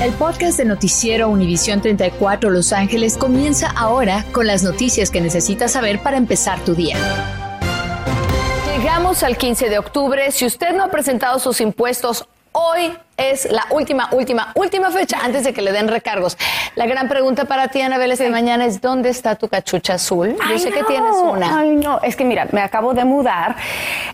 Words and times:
El 0.00 0.12
podcast 0.14 0.56
de 0.56 0.64
Noticiero 0.64 1.28
Univisión 1.28 1.82
34 1.82 2.48
Los 2.48 2.72
Ángeles 2.72 3.18
comienza 3.18 3.70
ahora 3.76 4.24
con 4.32 4.46
las 4.46 4.62
noticias 4.62 5.10
que 5.10 5.20
necesitas 5.20 5.72
saber 5.72 6.02
para 6.02 6.16
empezar 6.16 6.58
tu 6.60 6.74
día. 6.74 6.96
Llegamos 8.74 9.22
al 9.22 9.36
15 9.36 9.68
de 9.68 9.78
octubre. 9.78 10.30
Si 10.30 10.46
usted 10.46 10.74
no 10.74 10.84
ha 10.84 10.88
presentado 10.88 11.38
sus 11.38 11.60
impuestos, 11.60 12.26
hoy 12.52 12.96
es 13.18 13.52
la 13.52 13.66
última, 13.68 14.08
última, 14.12 14.52
última 14.54 14.90
fecha 14.90 15.18
antes 15.22 15.44
de 15.44 15.52
que 15.52 15.60
le 15.60 15.70
den 15.70 15.86
recargos. 15.86 16.38
La 16.76 16.86
gran 16.86 17.06
pregunta 17.06 17.44
para 17.44 17.68
ti, 17.68 17.82
Anabel, 17.82 18.10
esta 18.10 18.26
mañana 18.30 18.64
es 18.64 18.80
¿dónde 18.80 19.10
está 19.10 19.34
tu 19.34 19.48
cachucha 19.48 19.94
azul? 19.94 20.34
Yo 20.48 20.58
sé 20.58 20.70
que 20.70 20.82
tienes 20.84 21.14
una. 21.16 21.58
Ay, 21.58 21.72
no, 21.72 22.00
es 22.00 22.16
que 22.16 22.24
mira, 22.24 22.48
me 22.52 22.62
acabo 22.62 22.94
de 22.94 23.04
mudar, 23.04 23.54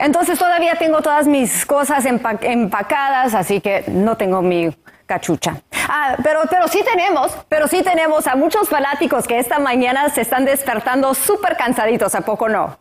entonces 0.01 0.37
todavía 0.37 0.75
tengo 0.75 1.01
todas 1.01 1.29
mis 1.29 1.65
cosas 1.65 2.05
empacadas, 2.07 3.35
así 3.35 3.61
que 3.61 3.85
no 3.87 4.17
tengo 4.17 4.43
mi 4.43 4.73
cachucha. 5.07 5.63
Ah, 5.89 6.17
pero, 6.23 6.41
pero 6.51 6.69
sí 6.69 6.83
tenemos, 6.85 7.33
pero 7.49 7.69
sí 7.69 7.83
tenemos 7.83 8.27
a 8.27 8.35
muchos 8.35 8.69
fanáticos 8.69 9.27
que 9.27 9.39
esta 9.39 9.59
mañana 9.59 10.09
se 10.11 10.21
están 10.21 10.45
despertando 10.45 11.15
súper 11.15 11.57
cansaditos, 11.57 12.15
¿a 12.15 12.23
poco 12.23 12.49
no? 12.49 12.77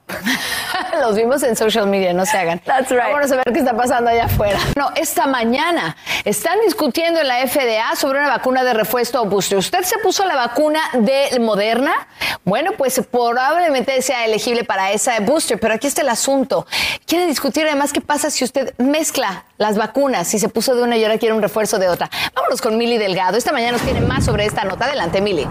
Los 1.02 1.16
vimos 1.16 1.44
en 1.44 1.56
social 1.56 1.88
media, 1.88 2.14
no 2.14 2.26
se 2.26 2.38
hagan. 2.38 2.60
That's 2.60 2.90
right. 2.90 3.12
Vamos 3.12 3.32
a 3.32 3.36
ver 3.38 3.46
qué 3.52 3.60
está 3.60 3.76
pasando 3.76 4.10
allá 4.10 4.26
afuera. 4.26 4.60
No, 4.76 4.90
esta 4.96 5.28
mañana 5.28 5.96
están 6.24 6.60
discutiendo 6.66 7.20
en 7.20 7.28
la 7.28 7.48
FDA 7.48 7.96
sobre 7.96 8.20
una 8.20 8.30
vacuna 8.30 8.64
de 8.64 8.74
refuerzo 8.74 9.22
o 9.22 9.26
booster. 9.26 9.58
¿Usted 9.58 9.84
se 9.84 9.98
puso 10.00 10.26
la 10.26 10.36
vacuna 10.36 10.80
de 10.94 11.40
Moderna? 11.40 11.94
Bueno, 12.44 12.72
pues 12.78 13.02
probablemente 13.12 14.02
sea 14.02 14.26
elegible 14.26 14.64
para 14.64 14.92
esa 14.92 15.20
booster, 15.20 15.60
pero 15.60 15.74
aquí 15.74 15.88
está 15.88 16.02
el 16.02 16.10
asunto. 16.10 16.66
Quiere 17.06 17.28
discutir 17.28 17.66
además 17.66 17.94
qué 17.94 18.02
pasa 18.02 18.30
si 18.30 18.44
usted 18.44 18.74
mezcla 18.78 19.46
las 19.58 19.78
vacunas, 19.78 20.28
si 20.28 20.40
se 20.40 20.50
puso 20.50 20.76
de 20.76 20.84
una 20.84 20.98
y 20.98 21.04
ahora 21.04 21.18
quiere 21.18 21.34
un 21.34 21.42
refuerzo 21.42 21.80
de 21.80 21.90
otra. 21.90 22.10
Vámonos 22.34 22.62
con 22.62 22.78
Mili 22.78 22.98
Delgado. 22.98 23.38
Esta 23.38 23.52
mañana 23.52 23.74
nos 23.74 23.82
tiene 23.82 24.02
más 24.02 24.26
sobre 24.26 24.46
esta 24.46 24.64
nota. 24.64 24.86
Adelante, 24.86 25.22
Mili. 25.22 25.48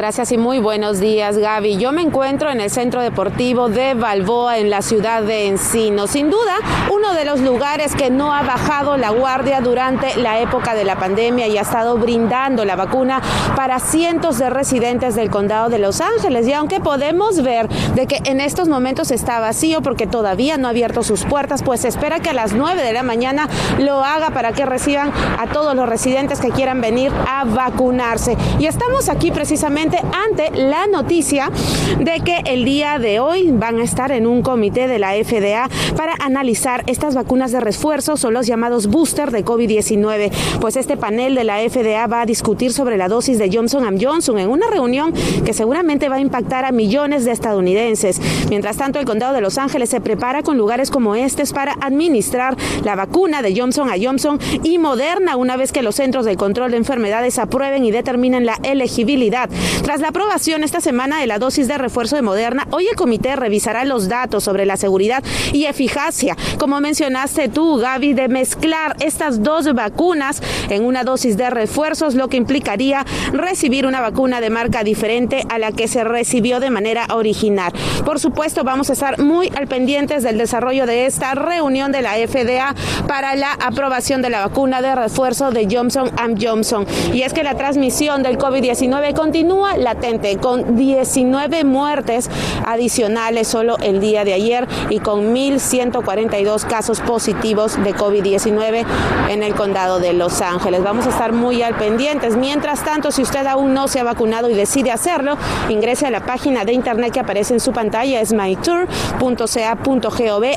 Gracias 0.00 0.32
y 0.32 0.38
muy 0.38 0.60
buenos 0.60 0.98
días, 0.98 1.36
Gaby. 1.36 1.76
Yo 1.76 1.92
me 1.92 2.00
encuentro 2.00 2.48
en 2.48 2.62
el 2.62 2.70
Centro 2.70 3.02
Deportivo 3.02 3.68
de 3.68 3.92
Balboa, 3.92 4.56
en 4.56 4.70
la 4.70 4.80
ciudad 4.80 5.22
de 5.22 5.46
Encino. 5.46 6.06
Sin 6.06 6.30
duda, 6.30 6.56
uno 6.90 7.12
de 7.12 7.26
los 7.26 7.40
lugares 7.40 7.94
que 7.94 8.08
no 8.08 8.32
ha 8.32 8.40
bajado 8.40 8.96
la 8.96 9.10
guardia 9.10 9.60
durante 9.60 10.16
la 10.16 10.40
época 10.40 10.74
de 10.74 10.84
la 10.84 10.96
pandemia 10.96 11.48
y 11.48 11.58
ha 11.58 11.60
estado 11.60 11.98
brindando 11.98 12.64
la 12.64 12.76
vacuna 12.76 13.20
para 13.54 13.78
cientos 13.78 14.38
de 14.38 14.48
residentes 14.48 15.16
del 15.16 15.28
condado 15.28 15.68
de 15.68 15.78
Los 15.78 16.00
Ángeles. 16.00 16.48
Y 16.48 16.54
aunque 16.54 16.80
podemos 16.80 17.42
ver 17.42 17.68
de 17.68 18.06
que 18.06 18.22
en 18.24 18.40
estos 18.40 18.68
momentos 18.68 19.10
está 19.10 19.38
vacío 19.38 19.82
porque 19.82 20.06
todavía 20.06 20.56
no 20.56 20.68
ha 20.68 20.70
abierto 20.70 21.02
sus 21.02 21.26
puertas, 21.26 21.62
pues 21.62 21.84
espera 21.84 22.20
que 22.20 22.30
a 22.30 22.32
las 22.32 22.54
9 22.54 22.82
de 22.82 22.94
la 22.94 23.02
mañana 23.02 23.50
lo 23.78 24.02
haga 24.02 24.30
para 24.30 24.52
que 24.52 24.64
reciban 24.64 25.12
a 25.38 25.46
todos 25.48 25.74
los 25.74 25.86
residentes 25.86 26.40
que 26.40 26.48
quieran 26.48 26.80
venir 26.80 27.12
a 27.28 27.44
vacunarse. 27.44 28.38
Y 28.58 28.64
estamos 28.64 29.10
aquí 29.10 29.30
precisamente 29.30 29.89
ante 29.98 30.50
la 30.56 30.86
noticia 30.86 31.50
de 31.98 32.20
que 32.20 32.42
el 32.46 32.64
día 32.64 32.98
de 32.98 33.20
hoy 33.20 33.50
van 33.50 33.78
a 33.78 33.82
estar 33.82 34.12
en 34.12 34.26
un 34.26 34.42
comité 34.42 34.88
de 34.88 34.98
la 34.98 35.12
FDA 35.12 35.68
para 35.96 36.14
analizar 36.20 36.82
estas 36.86 37.14
vacunas 37.14 37.52
de 37.52 37.60
refuerzo, 37.60 38.16
son 38.16 38.34
los 38.34 38.46
llamados 38.46 38.86
booster 38.86 39.30
de 39.30 39.44
COVID-19. 39.44 40.30
Pues 40.60 40.76
este 40.76 40.96
panel 40.96 41.34
de 41.34 41.44
la 41.44 41.58
FDA 41.58 42.06
va 42.06 42.22
a 42.22 42.26
discutir 42.26 42.72
sobre 42.72 42.96
la 42.96 43.08
dosis 43.08 43.38
de 43.38 43.50
Johnson 43.52 43.98
Johnson 44.00 44.38
en 44.38 44.48
una 44.48 44.68
reunión 44.70 45.12
que 45.44 45.52
seguramente 45.52 46.08
va 46.08 46.16
a 46.16 46.20
impactar 46.20 46.64
a 46.64 46.72
millones 46.72 47.24
de 47.24 47.32
estadounidenses. 47.32 48.20
Mientras 48.48 48.76
tanto, 48.76 48.98
el 48.98 49.04
condado 49.04 49.34
de 49.34 49.40
Los 49.40 49.58
Ángeles 49.58 49.90
se 49.90 50.00
prepara 50.00 50.42
con 50.42 50.56
lugares 50.56 50.90
como 50.90 51.14
estos 51.14 51.52
para 51.52 51.76
administrar 51.80 52.56
la 52.84 52.94
vacuna 52.94 53.42
de 53.42 53.58
Johnson 53.58 53.88
Johnson 54.00 54.38
y 54.62 54.78
Moderna 54.78 55.36
una 55.36 55.56
vez 55.56 55.72
que 55.72 55.82
los 55.82 55.96
centros 55.96 56.24
de 56.24 56.36
control 56.36 56.70
de 56.70 56.76
enfermedades 56.76 57.38
aprueben 57.38 57.84
y 57.84 57.90
determinen 57.90 58.46
la 58.46 58.58
elegibilidad 58.62 59.48
tras 59.82 60.00
la 60.00 60.08
aprobación 60.08 60.64
esta 60.64 60.80
semana 60.80 61.20
de 61.20 61.26
la 61.26 61.38
dosis 61.38 61.68
de 61.68 61.78
refuerzo 61.78 62.16
de 62.16 62.22
Moderna, 62.22 62.66
hoy 62.70 62.86
el 62.88 62.96
comité 62.96 63.36
revisará 63.36 63.84
los 63.84 64.08
datos 64.08 64.44
sobre 64.44 64.66
la 64.66 64.76
seguridad 64.76 65.22
y 65.52 65.64
eficacia, 65.64 66.36
como 66.58 66.80
mencionaste 66.80 67.48
tú, 67.48 67.76
Gaby, 67.76 68.12
de 68.14 68.28
mezclar 68.28 68.96
estas 69.00 69.42
dos 69.42 69.72
vacunas 69.72 70.42
en 70.68 70.84
una 70.84 71.04
dosis 71.04 71.36
de 71.36 71.50
refuerzos, 71.50 72.14
lo 72.14 72.28
que 72.28 72.36
implicaría 72.36 73.04
recibir 73.32 73.86
una 73.86 74.00
vacuna 74.00 74.40
de 74.40 74.50
marca 74.50 74.84
diferente 74.84 75.44
a 75.48 75.58
la 75.58 75.72
que 75.72 75.88
se 75.88 76.04
recibió 76.04 76.60
de 76.60 76.70
manera 76.70 77.06
original. 77.12 77.72
Por 78.04 78.18
supuesto, 78.18 78.64
vamos 78.64 78.90
a 78.90 78.94
estar 78.94 79.18
muy 79.18 79.50
al 79.56 79.66
pendientes 79.66 80.22
del 80.22 80.38
desarrollo 80.38 80.86
de 80.86 81.06
esta 81.06 81.34
reunión 81.34 81.92
de 81.92 82.02
la 82.02 82.14
FDA 82.14 82.74
para 83.06 83.34
la 83.36 83.52
aprobación 83.52 84.22
de 84.22 84.30
la 84.30 84.46
vacuna 84.46 84.82
de 84.82 84.94
refuerzo 84.94 85.50
de 85.50 85.68
Johnson 85.70 86.10
Johnson. 86.40 86.86
Y 87.12 87.22
es 87.22 87.32
que 87.32 87.42
la 87.42 87.56
transmisión 87.56 88.22
del 88.22 88.38
COVID-19 88.38 89.14
continúa 89.14 89.59
latente, 89.76 90.36
con 90.38 90.76
19 90.76 91.64
muertes 91.64 92.30
adicionales 92.66 93.48
solo 93.48 93.76
el 93.82 94.00
día 94.00 94.24
de 94.24 94.34
ayer 94.34 94.66
y 94.88 94.98
con 95.00 95.34
1.142 95.34 96.64
casos 96.66 97.00
positivos 97.00 97.82
de 97.82 97.94
COVID-19 97.94 98.84
en 99.28 99.42
el 99.42 99.54
condado 99.54 100.00
de 100.00 100.12
Los 100.12 100.40
Ángeles. 100.40 100.82
Vamos 100.82 101.06
a 101.06 101.10
estar 101.10 101.32
muy 101.32 101.62
al 101.62 101.74
pendientes. 101.74 102.36
Mientras 102.36 102.84
tanto, 102.84 103.10
si 103.10 103.22
usted 103.22 103.46
aún 103.46 103.74
no 103.74 103.88
se 103.88 104.00
ha 104.00 104.04
vacunado 104.04 104.50
y 104.50 104.54
decide 104.54 104.90
hacerlo, 104.92 105.36
ingrese 105.68 106.06
a 106.06 106.10
la 106.10 106.20
página 106.20 106.64
de 106.64 106.72
internet 106.72 107.12
que 107.12 107.20
aparece 107.20 107.54
en 107.54 107.60
su 107.60 107.72
pantalla, 107.72 108.20
es 108.20 108.32
mytour.ca.gov. 108.32 108.90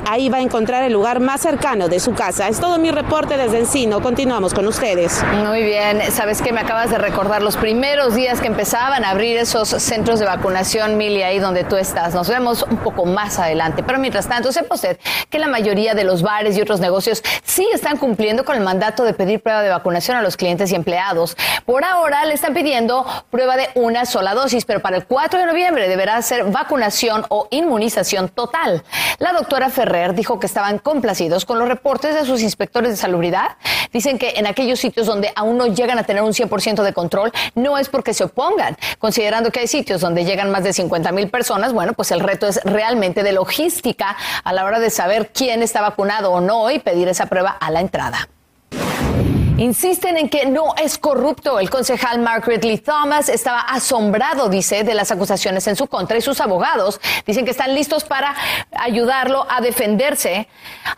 Ahí 0.09 0.29
va 0.29 0.37
a 0.37 0.41
encontrar 0.41 0.83
el 0.83 0.93
lugar 0.93 1.19
más 1.19 1.41
cercano 1.41 1.87
de 1.87 1.99
su 1.99 2.13
casa. 2.13 2.47
Es 2.47 2.59
todo 2.59 2.77
mi 2.79 2.91
reporte 2.91 3.37
desde 3.37 3.59
Encino. 3.59 4.01
Continuamos 4.01 4.53
con 4.53 4.67
ustedes. 4.67 5.23
Muy 5.45 5.63
bien. 5.63 6.01
Sabes 6.11 6.41
que 6.41 6.51
me 6.53 6.61
acabas 6.61 6.89
de 6.89 6.97
recordar 6.97 7.41
los 7.41 7.57
primeros 7.57 8.15
días 8.15 8.39
que 8.39 8.47
empezaban 8.93 9.05
abrir 9.13 9.37
esos 9.37 9.69
centros 9.69 10.19
de 10.19 10.25
vacunación, 10.25 10.97
Mili, 10.97 11.23
ahí 11.23 11.39
donde 11.39 11.63
tú 11.63 11.77
estás. 11.77 12.13
Nos 12.13 12.29
vemos 12.29 12.63
un 12.63 12.77
poco 12.77 13.05
más 13.05 13.39
adelante. 13.39 13.81
Pero 13.81 13.97
mientras 13.97 14.27
tanto, 14.27 14.51
sepa 14.51 14.75
usted 14.75 14.99
que 15.29 15.39
la 15.39 15.47
mayoría 15.47 15.95
de 15.95 16.03
los 16.03 16.21
bares 16.21 16.57
y 16.57 16.61
otros 16.61 16.79
negocios 16.79 17.23
sí 17.43 17.67
están 17.73 17.97
cumpliendo 17.97 18.45
con 18.45 18.55
el 18.55 18.61
mandato 18.61 19.03
de 19.03 19.13
pedir 19.13 19.41
prueba 19.41 19.63
de 19.63 19.69
vacunación 19.69 20.17
a 20.17 20.21
los 20.21 20.37
clientes 20.37 20.71
y 20.71 20.75
empleados. 20.75 21.35
Por 21.65 21.83
ahora 21.83 22.25
le 22.25 22.33
están 22.33 22.53
pidiendo 22.53 23.05
prueba 23.31 23.57
de 23.57 23.69
una 23.75 24.05
sola 24.05 24.33
dosis, 24.33 24.65
pero 24.65 24.79
para 24.79 24.97
el 24.97 25.05
4 25.05 25.39
de 25.39 25.45
noviembre 25.47 25.87
deberá 25.87 26.21
ser 26.21 26.45
vacunación 26.45 27.25
o 27.29 27.47
inmunización 27.51 28.29
total. 28.29 28.83
La 29.19 29.33
doctora 29.33 29.69
Ferrer 29.69 30.13
dijo 30.13 30.39
que 30.39 30.45
estaban 30.45 30.77
complacidos 30.77 31.45
con 31.45 31.57
los 31.57 31.67
reportes 31.67 32.15
de 32.15 32.25
sus 32.25 32.41
inspectores 32.41 32.91
de 32.91 32.97
salubridad. 32.97 33.57
Dicen 33.91 34.17
que 34.17 34.33
en 34.35 34.47
aquellos 34.47 34.79
sitios 34.79 35.07
donde 35.07 35.31
aún 35.35 35.57
no 35.57 35.67
llegan 35.67 35.97
a 35.99 36.03
tener 36.03 36.23
un 36.23 36.33
100% 36.33 36.83
de 36.83 36.93
control, 36.93 37.31
no 37.55 37.77
es 37.77 37.89
porque 37.89 38.13
se 38.13 38.23
opongan, 38.23 38.77
considerando 38.99 39.51
que 39.51 39.61
hay 39.61 39.67
sitios 39.67 40.01
donde 40.01 40.25
llegan 40.25 40.51
más 40.51 40.63
de 40.63 40.73
50 40.73 41.11
mil 41.11 41.29
personas, 41.29 41.73
bueno, 41.73 41.93
pues 41.93 42.11
el 42.11 42.19
reto 42.19 42.47
es 42.47 42.59
realmente 42.63 43.23
de 43.23 43.31
logística 43.31 44.15
a 44.43 44.53
la 44.53 44.65
hora 44.65 44.79
de 44.79 44.89
saber 44.89 45.31
quién 45.33 45.63
está 45.63 45.81
vacunado 45.81 46.31
o 46.31 46.41
no 46.41 46.69
y 46.71 46.79
pedir 46.79 47.07
esa 47.07 47.27
prueba 47.27 47.51
a 47.51 47.71
la 47.71 47.81
entrada. 47.81 48.27
Insisten 49.57 50.17
en 50.17 50.29
que 50.29 50.47
no 50.47 50.73
es 50.81 50.97
corrupto. 50.97 51.59
El 51.59 51.69
concejal 51.69 52.19
Margaret 52.19 52.63
Lee 52.63 52.79
Thomas 52.79 53.29
estaba 53.29 53.59
asombrado, 53.59 54.49
dice, 54.49 54.83
de 54.83 54.95
las 54.95 55.11
acusaciones 55.11 55.67
en 55.67 55.75
su 55.75 55.85
contra 55.85 56.17
y 56.17 56.21
sus 56.21 56.41
abogados 56.41 56.99
dicen 57.27 57.45
que 57.45 57.51
están 57.51 57.75
listos 57.75 58.03
para 58.03 58.35
ayudarlo 58.71 59.45
a 59.47 59.61
defenderse. 59.61 60.47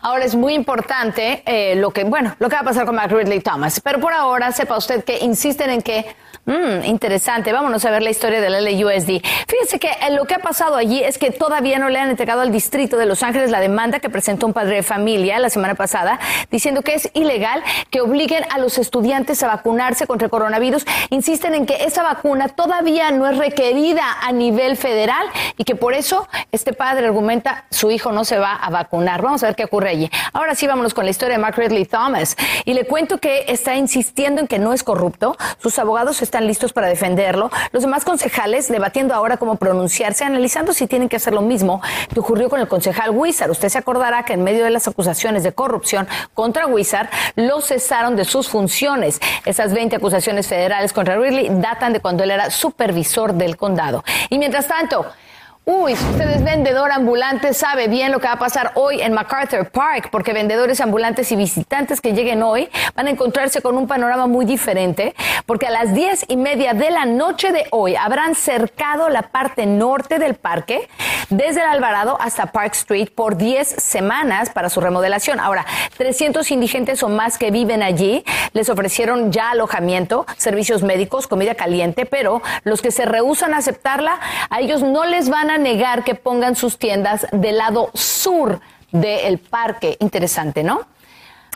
Ahora 0.00 0.24
es 0.24 0.34
muy 0.34 0.54
importante 0.54 1.42
eh, 1.44 1.76
lo 1.76 1.90
que, 1.90 2.04
bueno, 2.04 2.34
lo 2.38 2.48
que 2.48 2.54
va 2.54 2.62
a 2.62 2.64
pasar 2.64 2.86
con 2.86 2.94
Margaret 2.94 3.28
Lee 3.28 3.40
Thomas. 3.40 3.78
Pero 3.80 4.00
por 4.00 4.14
ahora 4.14 4.50
sepa 4.52 4.78
usted 4.78 5.04
que 5.04 5.18
insisten 5.18 5.68
en 5.68 5.82
que 5.82 6.16
Mm, 6.46 6.84
interesante. 6.84 7.52
Vámonos 7.52 7.84
a 7.84 7.90
ver 7.90 8.04
la 8.04 8.10
historia 8.10 8.40
de 8.40 8.48
la 8.48 8.60
ley 8.60 8.82
USD. 8.84 9.20
Fíjense 9.48 9.80
que 9.80 9.88
eh, 9.88 10.12
lo 10.12 10.26
que 10.26 10.34
ha 10.34 10.38
pasado 10.38 10.76
allí 10.76 11.02
es 11.02 11.18
que 11.18 11.32
todavía 11.32 11.80
no 11.80 11.88
le 11.88 11.98
han 11.98 12.08
entregado 12.08 12.40
al 12.40 12.52
distrito 12.52 12.96
de 12.96 13.04
Los 13.04 13.24
Ángeles 13.24 13.50
la 13.50 13.58
demanda 13.58 13.98
que 13.98 14.08
presentó 14.08 14.46
un 14.46 14.52
padre 14.52 14.76
de 14.76 14.82
familia 14.84 15.40
la 15.40 15.50
semana 15.50 15.74
pasada 15.74 16.20
diciendo 16.48 16.82
que 16.82 16.94
es 16.94 17.10
ilegal 17.14 17.64
que 17.90 18.00
obliguen 18.00 18.44
a 18.50 18.58
los 18.58 18.78
estudiantes 18.78 19.42
a 19.42 19.48
vacunarse 19.48 20.06
contra 20.06 20.26
el 20.26 20.30
coronavirus. 20.30 20.86
Insisten 21.10 21.52
en 21.52 21.66
que 21.66 21.84
esa 21.84 22.04
vacuna 22.04 22.48
todavía 22.48 23.10
no 23.10 23.26
es 23.26 23.36
requerida 23.38 24.04
a 24.22 24.30
nivel 24.30 24.76
federal 24.76 25.26
y 25.56 25.64
que 25.64 25.74
por 25.74 25.94
eso 25.94 26.28
este 26.52 26.72
padre 26.72 27.06
argumenta 27.06 27.64
su 27.70 27.90
hijo 27.90 28.12
no 28.12 28.24
se 28.24 28.38
va 28.38 28.54
a 28.54 28.70
vacunar. 28.70 29.20
Vamos 29.20 29.42
a 29.42 29.46
ver 29.46 29.56
qué 29.56 29.64
ocurre 29.64 29.90
allí. 29.90 30.10
Ahora 30.32 30.54
sí, 30.54 30.68
vámonos 30.68 30.94
con 30.94 31.06
la 31.06 31.10
historia 31.10 31.38
de 31.38 31.42
Margaret 31.42 31.72
Lee 31.72 31.86
Thomas. 31.86 32.36
Y 32.64 32.74
le 32.74 32.86
cuento 32.86 33.18
que 33.18 33.46
está 33.48 33.74
insistiendo 33.74 34.40
en 34.40 34.46
que 34.46 34.60
no 34.60 34.72
es 34.72 34.84
corrupto. 34.84 35.36
Sus 35.58 35.76
abogados 35.80 36.22
están 36.22 36.35
están 36.36 36.46
listos 36.46 36.74
para 36.74 36.88
defenderlo. 36.88 37.50
Los 37.72 37.82
demás 37.82 38.04
concejales 38.04 38.68
debatiendo 38.68 39.14
ahora 39.14 39.38
cómo 39.38 39.56
pronunciarse, 39.56 40.22
analizando 40.22 40.74
si 40.74 40.86
tienen 40.86 41.08
que 41.08 41.16
hacer 41.16 41.32
lo 41.32 41.40
mismo 41.40 41.80
que 42.12 42.20
ocurrió 42.20 42.50
con 42.50 42.60
el 42.60 42.68
concejal 42.68 43.08
Wizard. 43.08 43.50
Usted 43.50 43.70
se 43.70 43.78
acordará 43.78 44.22
que 44.24 44.34
en 44.34 44.44
medio 44.44 44.62
de 44.62 44.70
las 44.70 44.86
acusaciones 44.86 45.44
de 45.44 45.52
corrupción 45.52 46.06
contra 46.34 46.66
Wizard, 46.66 47.08
lo 47.36 47.62
cesaron 47.62 48.16
de 48.16 48.26
sus 48.26 48.50
funciones. 48.50 49.18
Esas 49.46 49.72
20 49.72 49.96
acusaciones 49.96 50.46
federales 50.46 50.92
contra 50.92 51.16
Ridley 51.16 51.48
datan 51.52 51.94
de 51.94 52.00
cuando 52.00 52.22
él 52.22 52.30
era 52.30 52.50
supervisor 52.50 53.32
del 53.32 53.56
condado. 53.56 54.04
Y 54.28 54.36
mientras 54.36 54.68
tanto, 54.68 55.06
Uy, 55.68 55.96
si 55.96 56.04
usted 56.10 56.30
es 56.30 56.44
vendedor 56.44 56.92
ambulante, 56.92 57.52
sabe 57.52 57.88
bien 57.88 58.12
lo 58.12 58.20
que 58.20 58.28
va 58.28 58.34
a 58.34 58.38
pasar 58.38 58.70
hoy 58.76 59.00
en 59.00 59.12
MacArthur 59.12 59.68
Park, 59.68 60.10
porque 60.12 60.32
vendedores 60.32 60.80
ambulantes 60.80 61.32
y 61.32 61.34
visitantes 61.34 62.00
que 62.00 62.12
lleguen 62.12 62.44
hoy 62.44 62.68
van 62.94 63.08
a 63.08 63.10
encontrarse 63.10 63.60
con 63.60 63.76
un 63.76 63.88
panorama 63.88 64.28
muy 64.28 64.44
diferente, 64.44 65.16
porque 65.44 65.66
a 65.66 65.70
las 65.70 65.92
diez 65.92 66.24
y 66.28 66.36
media 66.36 66.72
de 66.72 66.92
la 66.92 67.04
noche 67.04 67.50
de 67.50 67.66
hoy 67.72 67.96
habrán 67.96 68.36
cercado 68.36 69.08
la 69.08 69.22
parte 69.22 69.66
norte 69.66 70.20
del 70.20 70.36
parque, 70.36 70.88
desde 71.30 71.62
el 71.62 71.66
Alvarado 71.66 72.16
hasta 72.20 72.52
Park 72.52 72.74
Street, 72.74 73.08
por 73.12 73.36
10 73.36 73.66
semanas 73.66 74.50
para 74.50 74.70
su 74.70 74.80
remodelación. 74.80 75.40
Ahora, 75.40 75.66
300 75.96 76.48
indigentes 76.52 77.02
o 77.02 77.08
más 77.08 77.38
que 77.38 77.50
viven 77.50 77.82
allí 77.82 78.24
les 78.52 78.68
ofrecieron 78.68 79.32
ya 79.32 79.50
alojamiento, 79.50 80.26
servicios 80.36 80.84
médicos, 80.84 81.26
comida 81.26 81.56
caliente, 81.56 82.06
pero 82.06 82.40
los 82.62 82.82
que 82.82 82.92
se 82.92 83.04
rehusan 83.04 83.52
a 83.52 83.56
aceptarla, 83.56 84.20
a 84.48 84.60
ellos 84.60 84.84
no 84.84 85.04
les 85.04 85.28
van 85.28 85.50
a 85.50 85.55
negar 85.58 86.04
que 86.04 86.14
pongan 86.14 86.56
sus 86.56 86.78
tiendas 86.78 87.26
del 87.32 87.58
lado 87.58 87.90
sur 87.94 88.60
del 88.92 89.38
parque. 89.38 89.96
Interesante, 90.00 90.62
¿no? 90.62 90.86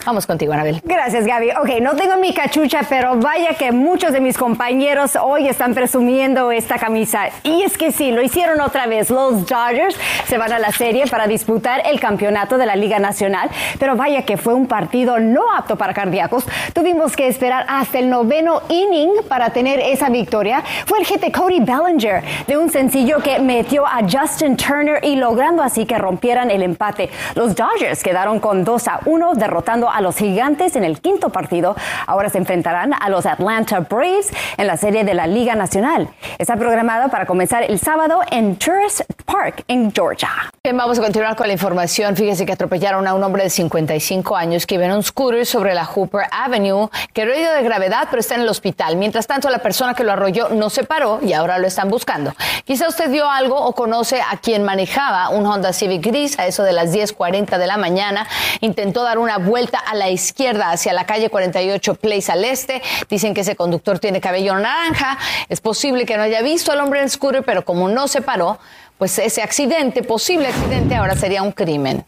Vamos 0.06 0.26
contigo, 0.26 0.52
Anabel. 0.55 0.81
Gracias, 0.85 1.26
Gaby. 1.26 1.50
Ok, 1.50 1.81
no 1.82 1.94
tengo 1.94 2.17
mi 2.17 2.32
cachucha, 2.32 2.81
pero 2.88 3.17
vaya 3.17 3.55
que 3.55 3.70
muchos 3.70 4.12
de 4.12 4.20
mis 4.20 4.38
compañeros 4.38 5.17
hoy 5.20 5.47
están 5.47 5.75
presumiendo 5.75 6.50
esta 6.52 6.79
camisa. 6.79 7.29
Y 7.43 7.62
es 7.62 7.76
que 7.76 7.93
sí, 7.93 8.11
lo 8.11 8.23
hicieron 8.23 8.61
otra 8.61 8.87
vez. 8.87 9.11
Los 9.11 9.47
Dodgers 9.47 9.97
se 10.26 10.38
van 10.38 10.52
a 10.52 10.58
la 10.58 10.73
serie 10.73 11.06
para 11.06 11.26
disputar 11.26 11.82
el 11.85 12.00
campeonato 12.00 12.56
de 12.56 12.64
la 12.64 12.76
Liga 12.76 12.99
Nacional, 12.99 13.50
pero 13.79 13.94
vaya 13.94 14.23
que 14.25 14.38
fue 14.38 14.55
un 14.55 14.67
partido 14.67 15.19
no 15.20 15.43
apto 15.55 15.76
para 15.76 15.93
cardíacos. 15.93 16.44
Tuvimos 16.73 17.14
que 17.14 17.29
esperar 17.29 17.67
hasta 17.69 17.99
el 17.99 18.08
noveno 18.08 18.62
inning 18.70 19.11
para 19.29 19.50
tener 19.50 19.81
esa 19.81 20.08
victoria. 20.08 20.62
Fue 20.87 20.99
el 20.99 21.05
GT 21.05 21.31
Cody 21.31 21.61
Bellinger 21.61 22.23
de 22.46 22.56
un 22.56 22.70
sencillo 22.70 23.19
que 23.19 23.38
metió 23.38 23.87
a 23.87 24.00
Justin 24.11 24.56
Turner 24.56 25.05
y 25.05 25.17
logrando 25.17 25.62
así 25.62 25.85
que 25.85 25.99
rompieran 25.99 26.50
el 26.50 26.62
empate. 26.62 27.11
Los 27.35 27.55
Dodgers 27.55 28.03
quedaron 28.03 28.41
con 28.41 28.64
2 28.64 28.88
a 28.88 29.00
1, 29.05 29.35
derrotando 29.35 29.90
a 29.91 30.01
los 30.01 30.17
Gigantes 30.17 30.77
en 30.77 30.85
el 30.85 31.01
quinto 31.01 31.31
partido. 31.31 31.77
Ahora 32.07 32.31
se 32.31 32.39
enfrentarán 32.39 32.93
a 32.95 33.09
los 33.09 33.27
Atlanta 33.27 33.81
Braves 33.81 34.31
en 34.57 34.67
la 34.67 34.77
serie 34.77 35.05
de 35.05 35.15
la 35.15 35.27
Liga 35.27 35.55
Nacional. 35.55 36.09
Está 36.39 36.57
programado 36.57 37.11
para 37.11 37.27
comenzar 37.27 37.63
el 37.63 37.79
sábado 37.79 38.21
en 38.31 38.57
Tourist 38.57 39.03
Park 39.25 39.65
en 39.69 39.93
Georgia. 39.93 40.31
Bien, 40.62 40.77
vamos 40.77 40.99
a 40.99 41.03
continuar 41.03 41.37
con 41.37 41.47
la 41.47 41.55
información. 41.55 42.15
Fíjese 42.17 42.45
que 42.45 42.53
atropellaron 42.53 43.07
a 43.07 43.15
un 43.15 43.25
hombre 43.25 43.45
de 43.45 43.49
55 43.49 44.37
años 44.37 44.67
que 44.67 44.75
iba 44.75 44.85
en 44.85 44.93
un 44.93 45.03
scooter 45.03 45.47
sobre 45.47 45.73
la 45.73 45.87
Hooper 45.87 46.27
Avenue, 46.31 46.91
que 47.15 47.23
herido 47.23 47.55
de 47.55 47.62
gravedad, 47.62 48.09
pero 48.11 48.21
está 48.21 48.35
en 48.35 48.43
el 48.43 48.49
hospital. 48.51 48.97
Mientras 48.97 49.27
tanto, 49.27 49.49
la 49.49 49.61
persona 49.61 49.95
que 49.95 50.05
lo 50.05 50.12
arrolló 50.12 50.51
no 50.51 50.69
se 50.69 50.85
paró 50.85 51.19
y 51.23 51.33
ahora 51.33 51.57
lo 51.57 51.67
están 51.67 51.89
buscando. 51.89 52.35
Quizá 52.67 52.89
usted 52.89 53.11
vio 53.11 53.31
algo 53.31 53.59
o 53.59 53.75
conoce 53.75 54.21
a 54.21 54.37
quien 54.37 54.62
manejaba 54.62 55.31
un 55.31 55.47
Honda 55.47 55.73
Civic 55.73 56.05
gris 56.05 56.39
a 56.39 56.47
eso 56.47 56.63
de 56.63 56.75
las 56.75 56.93
10:40 56.93 57.56
de 57.56 57.67
la 57.67 57.79
mañana. 57.79 58.29
Intentó 58.61 59.03
dar 59.03 59.17
una 59.17 59.39
vuelta 59.39 59.79
a 59.79 59.95
la 59.95 60.11
izquierda 60.11 60.73
hacia 60.73 60.93
la 60.93 61.06
calle 61.06 61.31
48 61.31 61.95
Place 61.95 62.31
al 62.31 62.45
este. 62.45 62.83
Dicen 63.09 63.33
que 63.33 63.41
ese 63.41 63.56
conductor 63.56 63.99
tiene 63.99 64.21
cabello 64.21 64.55
naranja. 64.56 65.17
Es 65.49 65.63
posible 65.63 66.05
que 66.05 66.19
no 66.19 66.25
haya 66.25 66.43
visto 66.43 66.71
al 66.71 66.81
hombre 66.81 67.01
en 67.01 67.09
scooter, 67.09 67.43
pero 67.45 67.65
como 67.65 67.89
no 67.89 68.09
se 68.09 68.21
paró, 68.21 68.59
pues 69.00 69.19
ese 69.19 69.41
accidente, 69.41 70.02
posible 70.02 70.47
accidente, 70.49 70.94
ahora 70.94 71.17
sería 71.17 71.43
un 71.43 71.52
crimen. 71.52 72.05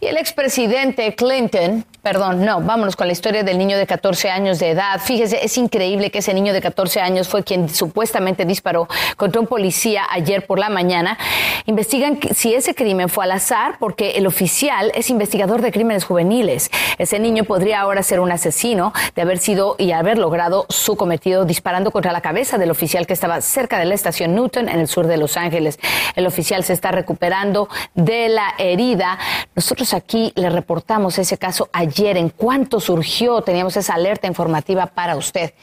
Y 0.00 0.06
el 0.06 0.16
expresidente 0.16 1.14
Clinton 1.14 1.84
Perdón, 2.02 2.46
no, 2.46 2.62
vámonos 2.62 2.96
con 2.96 3.08
la 3.08 3.12
historia 3.12 3.42
del 3.42 3.58
niño 3.58 3.76
de 3.76 3.86
14 3.86 4.30
años 4.30 4.58
de 4.58 4.70
edad. 4.70 4.98
Fíjese, 5.02 5.44
es 5.44 5.58
increíble 5.58 6.10
que 6.10 6.20
ese 6.20 6.32
niño 6.32 6.54
de 6.54 6.62
14 6.62 6.98
años 6.98 7.28
fue 7.28 7.44
quien 7.44 7.68
supuestamente 7.68 8.46
disparó 8.46 8.88
contra 9.18 9.38
un 9.38 9.46
policía 9.46 10.06
ayer 10.10 10.46
por 10.46 10.58
la 10.58 10.70
mañana. 10.70 11.18
Investigan 11.66 12.18
si 12.34 12.54
ese 12.54 12.74
crimen 12.74 13.08
fue 13.08 13.24
al 13.24 13.32
azar 13.32 13.76
porque 13.78 14.12
el 14.12 14.26
oficial 14.26 14.92
es 14.94 15.10
investigador 15.10 15.62
de 15.62 15.72
crímenes 15.72 16.04
juveniles. 16.04 16.70
Ese 16.98 17.18
niño 17.18 17.44
podría 17.44 17.80
ahora 17.80 18.02
ser 18.02 18.20
un 18.20 18.32
asesino 18.32 18.92
de 19.14 19.22
haber 19.22 19.38
sido 19.38 19.76
y 19.78 19.92
haber 19.92 20.18
logrado 20.18 20.66
su 20.68 20.96
cometido 20.96 21.44
disparando 21.44 21.90
contra 21.90 22.12
la 22.12 22.20
cabeza 22.20 22.58
del 22.58 22.70
oficial 22.70 23.06
que 23.06 23.12
estaba 23.12 23.40
cerca 23.40 23.78
de 23.78 23.84
la 23.84 23.94
estación 23.94 24.34
Newton 24.34 24.68
en 24.68 24.80
el 24.80 24.88
sur 24.88 25.06
de 25.06 25.16
Los 25.16 25.36
Ángeles. 25.36 25.78
El 26.16 26.26
oficial 26.26 26.64
se 26.64 26.72
está 26.72 26.90
recuperando 26.90 27.68
de 27.94 28.28
la 28.28 28.54
herida. 28.58 29.18
Nosotros 29.54 29.94
aquí 29.94 30.32
le 30.36 30.50
reportamos 30.50 31.18
ese 31.18 31.38
caso 31.38 31.68
ayer 31.72 32.16
en 32.16 32.30
cuanto 32.30 32.80
surgió, 32.80 33.42
teníamos 33.42 33.76
esa 33.76 33.94
alerta 33.94 34.26
informativa 34.26 34.86
para 34.86 35.16
usted. 35.16 35.54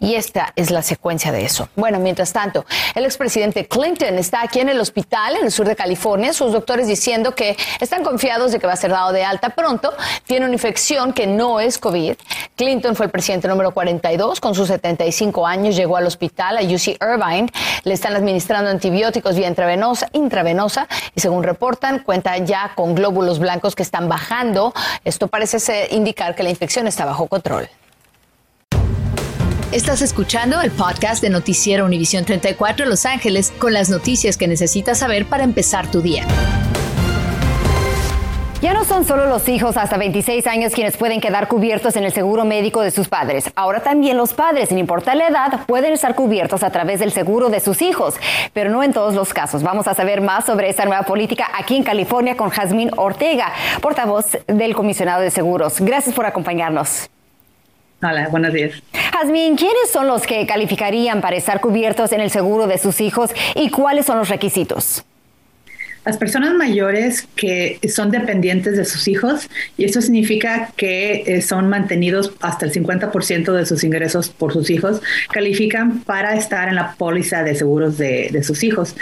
Y 0.00 0.14
esta 0.14 0.52
es 0.56 0.70
la 0.70 0.82
secuencia 0.82 1.32
de 1.32 1.44
eso. 1.44 1.68
Bueno, 1.76 1.98
mientras 1.98 2.32
tanto, 2.32 2.64
el 2.94 3.04
expresidente 3.04 3.66
Clinton 3.66 4.18
está 4.18 4.42
aquí 4.42 4.60
en 4.60 4.68
el 4.68 4.80
hospital 4.80 5.36
el 5.44 5.52
sur 5.52 5.66
de 5.66 5.76
California, 5.76 6.32
sus 6.32 6.52
doctores 6.52 6.88
diciendo 6.88 7.34
que 7.34 7.56
están 7.80 8.02
confiados 8.02 8.52
de 8.52 8.58
que 8.58 8.66
va 8.66 8.72
a 8.72 8.76
ser 8.76 8.90
dado 8.90 9.12
de 9.12 9.24
alta 9.24 9.50
pronto. 9.50 9.92
Tiene 10.26 10.46
una 10.46 10.54
infección 10.54 11.12
que 11.12 11.26
no 11.26 11.60
es 11.60 11.78
COVID. 11.78 12.14
Clinton 12.56 12.96
fue 12.96 13.06
el 13.06 13.12
presidente 13.12 13.48
número 13.48 13.72
42, 13.72 14.40
con 14.40 14.54
sus 14.54 14.68
75 14.68 15.46
años 15.46 15.76
llegó 15.76 15.96
al 15.96 16.06
hospital 16.06 16.56
a 16.56 16.62
UC 16.62 16.98
Irvine. 17.00 17.52
Le 17.84 17.94
están 17.94 18.16
administrando 18.16 18.70
antibióticos 18.70 19.36
vía 19.36 19.48
intravenosa, 19.48 20.08
intravenosa 20.12 20.88
y 21.14 21.20
según 21.20 21.42
reportan, 21.42 22.00
cuenta 22.00 22.36
ya 22.38 22.72
con 22.74 22.94
glóbulos 22.94 23.38
blancos 23.38 23.74
que 23.74 23.82
están 23.82 24.08
bajando. 24.08 24.72
Esto 25.04 25.28
parece 25.28 25.88
indicar 25.90 26.34
que 26.34 26.42
la 26.42 26.50
infección 26.50 26.86
está 26.86 27.04
bajo 27.04 27.26
control. 27.26 27.68
Estás 29.74 30.02
escuchando 30.02 30.60
el 30.60 30.70
podcast 30.70 31.20
de 31.20 31.30
Noticiero 31.30 31.84
Univisión 31.84 32.24
34 32.24 32.86
Los 32.86 33.04
Ángeles 33.06 33.52
con 33.58 33.72
las 33.72 33.90
noticias 33.90 34.36
que 34.36 34.46
necesitas 34.46 35.00
saber 35.00 35.26
para 35.26 35.42
empezar 35.42 35.90
tu 35.90 36.00
día. 36.00 36.24
Ya 38.62 38.72
no 38.72 38.84
son 38.84 39.04
solo 39.04 39.26
los 39.26 39.48
hijos 39.48 39.76
hasta 39.76 39.96
26 39.96 40.46
años 40.46 40.72
quienes 40.72 40.96
pueden 40.96 41.20
quedar 41.20 41.48
cubiertos 41.48 41.96
en 41.96 42.04
el 42.04 42.12
seguro 42.12 42.44
médico 42.44 42.82
de 42.82 42.92
sus 42.92 43.08
padres. 43.08 43.50
Ahora 43.56 43.82
también 43.82 44.16
los 44.16 44.32
padres, 44.32 44.68
sin 44.68 44.78
importar 44.78 45.16
la 45.16 45.26
edad, 45.26 45.66
pueden 45.66 45.92
estar 45.92 46.14
cubiertos 46.14 46.62
a 46.62 46.70
través 46.70 47.00
del 47.00 47.10
seguro 47.10 47.50
de 47.50 47.58
sus 47.58 47.82
hijos, 47.82 48.14
pero 48.52 48.70
no 48.70 48.84
en 48.84 48.92
todos 48.92 49.14
los 49.14 49.34
casos. 49.34 49.64
Vamos 49.64 49.88
a 49.88 49.94
saber 49.94 50.20
más 50.20 50.46
sobre 50.46 50.68
esta 50.68 50.84
nueva 50.84 51.02
política 51.02 51.50
aquí 51.52 51.74
en 51.74 51.82
California 51.82 52.36
con 52.36 52.50
Jazmín 52.50 52.92
Ortega, 52.96 53.52
portavoz 53.82 54.38
del 54.46 54.76
comisionado 54.76 55.22
de 55.22 55.32
seguros. 55.32 55.80
Gracias 55.80 56.14
por 56.14 56.26
acompañarnos. 56.26 57.10
Hola, 58.06 58.28
buenos 58.28 58.52
días. 58.52 58.82
Jazmín, 58.92 59.56
¿quiénes 59.56 59.90
son 59.90 60.06
los 60.06 60.26
que 60.26 60.46
calificarían 60.46 61.22
para 61.22 61.36
estar 61.36 61.60
cubiertos 61.62 62.12
en 62.12 62.20
el 62.20 62.30
seguro 62.30 62.66
de 62.66 62.76
sus 62.76 63.00
hijos 63.00 63.30
y 63.54 63.70
cuáles 63.70 64.04
son 64.04 64.18
los 64.18 64.28
requisitos? 64.28 65.06
Las 66.04 66.18
personas 66.18 66.52
mayores 66.52 67.26
que 67.34 67.78
son 67.88 68.10
dependientes 68.10 68.76
de 68.76 68.84
sus 68.84 69.08
hijos, 69.08 69.48
y 69.78 69.84
eso 69.84 70.02
significa 70.02 70.70
que 70.76 71.24
eh, 71.26 71.40
son 71.40 71.68
mantenidos 71.68 72.32
hasta 72.40 72.66
el 72.66 72.72
50% 72.72 73.52
de 73.52 73.64
sus 73.64 73.84
ingresos 73.84 74.28
por 74.28 74.52
sus 74.52 74.68
hijos, 74.68 75.00
califican 75.32 76.00
para 76.00 76.34
estar 76.34 76.68
en 76.68 76.74
la 76.74 76.92
póliza 76.92 77.42
de 77.42 77.54
seguros 77.54 77.96
de, 77.96 78.42
sus 78.42 78.64
hijos. 78.64 78.94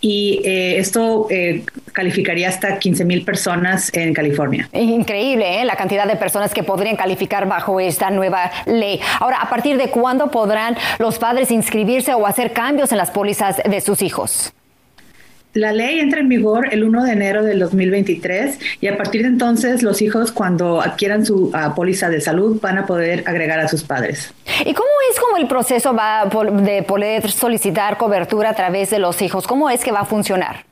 Y 0.00 0.40
eh, 0.44 0.78
esto 0.78 1.28
eh, 1.30 1.64
calificaría 1.92 2.48
hasta 2.48 2.78
15 2.78 3.04
mil 3.04 3.24
personas 3.24 3.92
en 3.94 4.12
California. 4.12 4.68
Increíble 4.72 5.64
la 5.64 5.76
cantidad 5.76 6.06
de 6.08 6.16
personas 6.16 6.52
que 6.52 6.64
podrían 6.64 6.96
calificar 6.96 7.46
bajo 7.46 7.78
esta 7.78 8.10
nueva 8.10 8.50
ley. 8.66 9.00
Ahora, 9.20 9.38
¿a 9.38 9.48
partir 9.48 9.76
de 9.76 9.90
cuándo 9.90 10.30
podrán 10.30 10.76
los 10.98 11.18
padres 11.18 11.52
inscribirse 11.52 12.14
o 12.14 12.26
hacer 12.26 12.52
cambios 12.52 12.90
en 12.90 12.98
las 12.98 13.10
pólizas 13.12 13.56
de 13.64 13.80
sus 13.80 14.02
hijos? 14.02 14.52
La 15.54 15.72
ley 15.72 15.98
entra 15.98 16.20
en 16.20 16.28
vigor 16.28 16.68
el 16.72 16.84
1 16.84 17.04
de 17.04 17.12
enero 17.12 17.42
del 17.42 17.58
2023 17.58 18.58
y 18.80 18.86
a 18.86 18.96
partir 18.96 19.22
de 19.22 19.28
entonces 19.28 19.82
los 19.82 20.02
hijos 20.02 20.30
cuando 20.30 20.82
adquieran 20.82 21.24
su 21.24 21.50
ah, 21.54 21.74
póliza 21.74 22.10
de 22.10 22.20
salud 22.20 22.60
van 22.60 22.78
a 22.78 22.86
poder 22.86 23.24
agregar 23.26 23.58
a 23.58 23.66
sus 23.66 23.82
padres. 23.82 24.32
¿Y 24.64 24.74
cómo 24.74 24.88
es 25.10 25.18
como 25.18 25.38
el 25.38 25.48
proceso 25.48 25.94
va 25.94 26.28
de 26.62 26.82
poder 26.82 27.30
solicitar 27.30 27.96
cobertura 27.96 28.50
a 28.50 28.54
través 28.54 28.90
de 28.90 28.98
los 28.98 29.22
hijos? 29.22 29.46
¿Cómo 29.46 29.70
es 29.70 29.82
que 29.82 29.90
va 29.90 30.00
a 30.00 30.04
funcionar? 30.04 30.67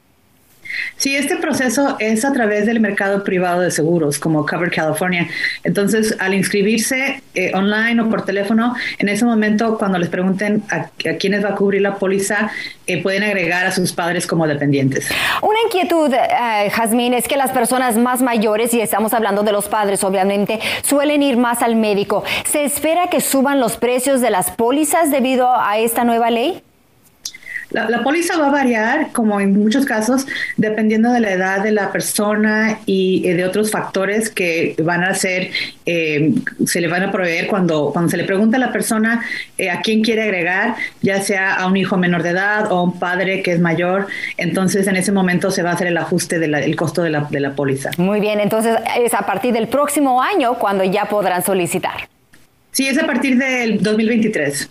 Sí, 0.97 1.17
este 1.17 1.37
proceso 1.37 1.97
es 1.99 2.25
a 2.25 2.33
través 2.33 2.67
del 2.67 2.81
mercado 2.81 3.25
privado 3.25 3.61
de 3.61 3.71
seguros, 3.71 4.19
como 4.19 4.47
Cover 4.47 4.71
California. 4.71 5.29
Entonces, 5.65 6.17
al 6.19 6.35
inscribirse 6.35 7.23
eh, 7.35 7.53
online 7.55 8.01
o 8.03 8.09
por 8.09 8.25
teléfono, 8.25 8.75
en 8.99 9.09
ese 9.09 9.25
momento, 9.25 9.79
cuando 9.79 9.99
les 9.99 10.09
pregunten 10.09 10.63
a, 10.71 10.89
quiénes 11.19 11.45
va 11.45 11.51
a 11.51 11.55
cubrir 11.55 11.83
la 11.83 11.97
póliza, 11.97 12.51
eh, 12.87 13.03
pueden 13.03 13.23
agregar 13.23 13.67
a 13.67 13.73
sus 13.73 13.93
padres 13.93 14.27
como 14.27 14.47
dependientes. 14.47 15.09
Una 15.43 15.59
inquietud, 15.67 16.11
uh, 16.13 16.71
Jazmín, 16.71 17.15
es 17.15 17.29
que 17.29 17.37
las 17.37 17.51
personas 17.51 17.97
más 17.97 18.23
mayores, 18.23 18.73
y 18.75 18.81
estamos 18.81 19.13
hablando 19.15 19.43
de 19.43 19.53
los 19.53 19.69
padres, 19.69 20.03
obviamente, 20.05 20.61
suelen 20.83 21.23
ir 21.23 21.37
más 21.37 21.63
al 21.63 21.77
médico. 21.77 22.25
¿Se 22.45 22.65
espera 22.65 23.09
que 23.09 23.21
suban 23.21 23.61
los 23.61 23.77
precios 23.77 24.21
de 24.21 24.31
las 24.31 24.51
pólizas 24.51 25.11
debido 25.11 25.49
a 25.55 25.79
esta 25.79 26.05
nueva 26.05 26.31
ley? 26.31 26.63
La, 27.71 28.03
póliza 28.03 28.39
va 28.39 28.47
a 28.47 28.51
variar, 28.51 29.13
como 29.13 29.41
en 29.41 29.53
muchos 29.53 29.85
casos, 29.85 30.27
dependiendo 30.57 31.13
de 31.13 31.21
la 31.21 31.33
edad 31.33 31.63
de 31.63 31.73
la 31.73 31.91
persona 31.91 32.79
y 32.87 33.27
eh, 33.27 33.35
de 33.35 33.45
otros 33.45 33.71
factores 33.71 34.31
que 34.31 34.77
van 34.83 35.03
a 35.03 35.15
ser, 35.15 35.51
eh, 35.85 36.33
se 36.65 36.81
le 36.81 36.89
van 36.89 37.03
a 37.03 37.13
proveer 37.13 37.49
cuando, 37.49 37.91
cuando 37.93 38.11
se 38.11 38.17
le 38.17 38.25
pregunta 38.25 38.57
a 38.57 38.61
la 38.61 38.73
persona 38.73 39.25
eh, 39.59 39.71
a 39.71 39.81
quién 39.81 40.03
quiere 40.03 40.23
agregar, 40.23 40.77
ya 41.03 41.21
sea 41.21 41.55
a 41.55 41.67
un 41.67 41.77
hijo 41.77 41.97
menor 41.97 42.23
de 42.23 42.31
edad 42.31 42.71
o 42.71 42.77
a 42.77 42.83
un 42.83 42.99
padre 42.99 43.43
que 43.43 43.53
es 43.53 43.61
mayor. 43.61 44.07
Entonces, 44.37 44.87
en 44.87 44.97
ese 44.97 45.11
momento 45.11 45.51
se 45.51 45.63
va 45.63 45.71
a 45.71 45.75
hacer 45.75 45.89
el 45.89 45.97
ajuste 45.97 46.39
del 46.39 46.77
costo 46.77 47.03
de 47.03 47.11
la, 47.11 47.27
de 47.31 47.41
la 47.41 47.55
póliza. 47.55 47.91
Muy 47.99 48.21
bien, 48.21 48.41
entonces 48.41 48.77
es 48.99 49.13
a 49.13 49.27
partir 49.27 49.53
del 49.53 49.69
próximo 49.69 50.23
año 50.23 50.55
cuando 50.55 50.85
ya 50.85 51.07
podrán 51.07 51.45
solicitar. 51.45 52.09
Sí, 52.71 52.87
es 52.87 52.99
a 52.99 53.07
partir 53.07 53.39
del 53.39 53.83
2023. 53.83 54.69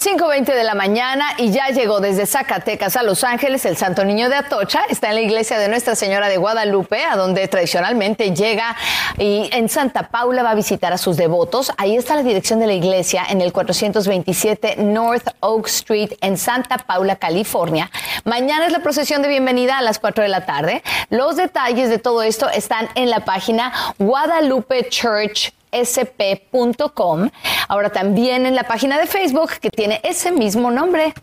5.20 0.00 0.54
de 0.54 0.62
la 0.62 0.76
mañana 0.76 1.26
y 1.38 1.50
ya 1.50 1.70
llegó 1.70 1.98
desde 1.98 2.24
Zacatecas 2.24 2.96
a 2.96 3.02
Los 3.02 3.24
Ángeles 3.24 3.64
el 3.64 3.76
Santo 3.76 4.04
Niño 4.04 4.28
de 4.28 4.36
Atocha. 4.36 4.82
Está 4.88 5.08
en 5.08 5.16
la 5.16 5.22
iglesia 5.22 5.58
de 5.58 5.68
Nuestra 5.68 5.96
Señora 5.96 6.28
de 6.28 6.36
Guadalupe, 6.36 7.02
a 7.02 7.16
donde 7.16 7.48
tradicionalmente 7.48 8.32
llega 8.32 8.76
y 9.18 9.50
en 9.52 9.68
Santa 9.68 10.08
Paula 10.08 10.44
va 10.44 10.52
a 10.52 10.54
visitar 10.54 10.92
a 10.92 10.98
sus 10.98 11.16
devotos. 11.16 11.72
Ahí 11.78 11.96
está 11.96 12.14
la 12.14 12.22
dirección 12.22 12.60
de 12.60 12.68
la 12.68 12.74
iglesia 12.74 13.24
en 13.28 13.40
el 13.40 13.52
427 13.52 14.76
North 14.76 15.30
Oak 15.40 15.66
Street 15.66 16.12
en 16.20 16.38
Santa 16.38 16.78
Paula, 16.78 17.16
California. 17.16 17.90
Mañana 18.24 18.66
es 18.66 18.72
la 18.72 18.78
procesión 18.78 19.20
de 19.22 19.28
bienvenida 19.28 19.78
a 19.78 19.82
las 19.82 19.98
4 19.98 20.22
de 20.22 20.28
la 20.28 20.46
tarde. 20.46 20.84
Los 21.10 21.34
detalles 21.34 21.90
de 21.90 21.98
todo 21.98 22.22
esto 22.22 22.48
están 22.48 22.88
en 22.94 23.10
la 23.10 23.24
página 23.24 23.72
Guadalupe 23.98 24.88
Church 24.90 25.57
sp.com. 25.72 27.30
Ahora 27.68 27.90
también 27.90 28.46
en 28.46 28.54
la 28.54 28.64
página 28.64 28.98
de 28.98 29.06
Facebook 29.06 29.52
que 29.60 29.70
tiene 29.70 30.00
ese 30.02 30.32
mismo 30.32 30.70
nombre. 30.70 31.14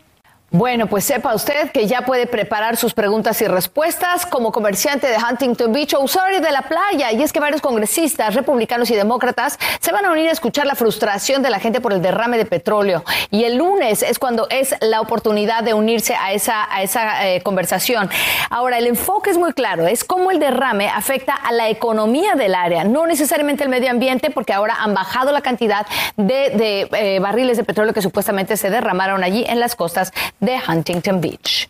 Bueno, 0.58 0.88
pues 0.88 1.04
sepa 1.04 1.36
usted 1.36 1.70
que 1.72 1.86
ya 1.86 2.04
puede 2.04 2.28
preparar 2.28 2.78
sus 2.78 2.94
preguntas 2.94 3.42
y 3.42 3.46
respuestas 3.46 4.26
como 4.26 4.54
comerciante 4.54 5.06
de 5.06 5.18
Huntington 5.18 5.74
Beach 5.74 5.96
o 5.96 6.00
usuario 6.00 6.40
de 6.40 6.50
la 6.50 6.62
playa. 6.62 7.12
Y 7.12 7.22
es 7.22 7.34
que 7.34 7.42
varios 7.42 7.60
congresistas, 7.60 8.36
republicanos 8.36 8.90
y 8.90 8.96
demócratas 8.96 9.60
se 9.82 9.92
van 9.92 10.06
a 10.06 10.12
unir 10.14 10.30
a 10.30 10.32
escuchar 10.32 10.66
la 10.66 10.76
frustración 10.76 11.44
de 11.44 11.50
la 11.50 11.60
gente 11.60 11.82
por 11.82 11.92
el 11.92 12.02
derrame 12.02 12.38
de 12.38 12.46
petróleo. 12.46 13.04
Y 13.32 13.44
el 13.44 13.58
lunes 13.58 14.02
es 14.02 14.18
cuando 14.18 14.48
es 14.50 14.74
la 14.80 15.02
oportunidad 15.02 15.62
de 15.62 15.74
unirse 15.74 16.16
a 16.16 16.32
esa, 16.32 16.74
a 16.74 16.84
esa 16.84 17.28
eh, 17.28 17.42
conversación. 17.42 18.10
Ahora, 18.50 18.78
el 18.78 18.88
enfoque 18.88 19.32
es 19.32 19.38
muy 19.38 19.52
claro, 19.52 19.88
es 19.88 20.06
cómo 20.06 20.32
el 20.32 20.40
derrame 20.40 20.88
afecta 20.88 21.34
a 21.34 21.52
la 21.52 21.68
economía 21.68 22.36
del 22.36 22.56
área, 22.56 22.86
no 22.86 23.08
necesariamente 23.08 23.66
el 23.66 23.70
medio 23.70 23.92
ambiente, 23.92 24.30
porque 24.30 24.54
ahora 24.54 24.76
han 24.80 24.94
bajado 24.94 25.34
la 25.34 25.42
cantidad 25.42 25.86
de, 26.16 26.88
eh, 26.94 27.20
barriles 27.20 27.58
de 27.58 27.66
petróleo 27.66 27.94
que 27.94 28.02
supuestamente 28.02 28.56
se 28.56 28.70
derramaron 28.70 29.22
allí 29.22 29.44
en 29.50 29.60
las 29.60 29.76
costas 29.76 30.14
de 30.45 30.45
Huntington 30.68 31.22
Beach. 31.22 31.70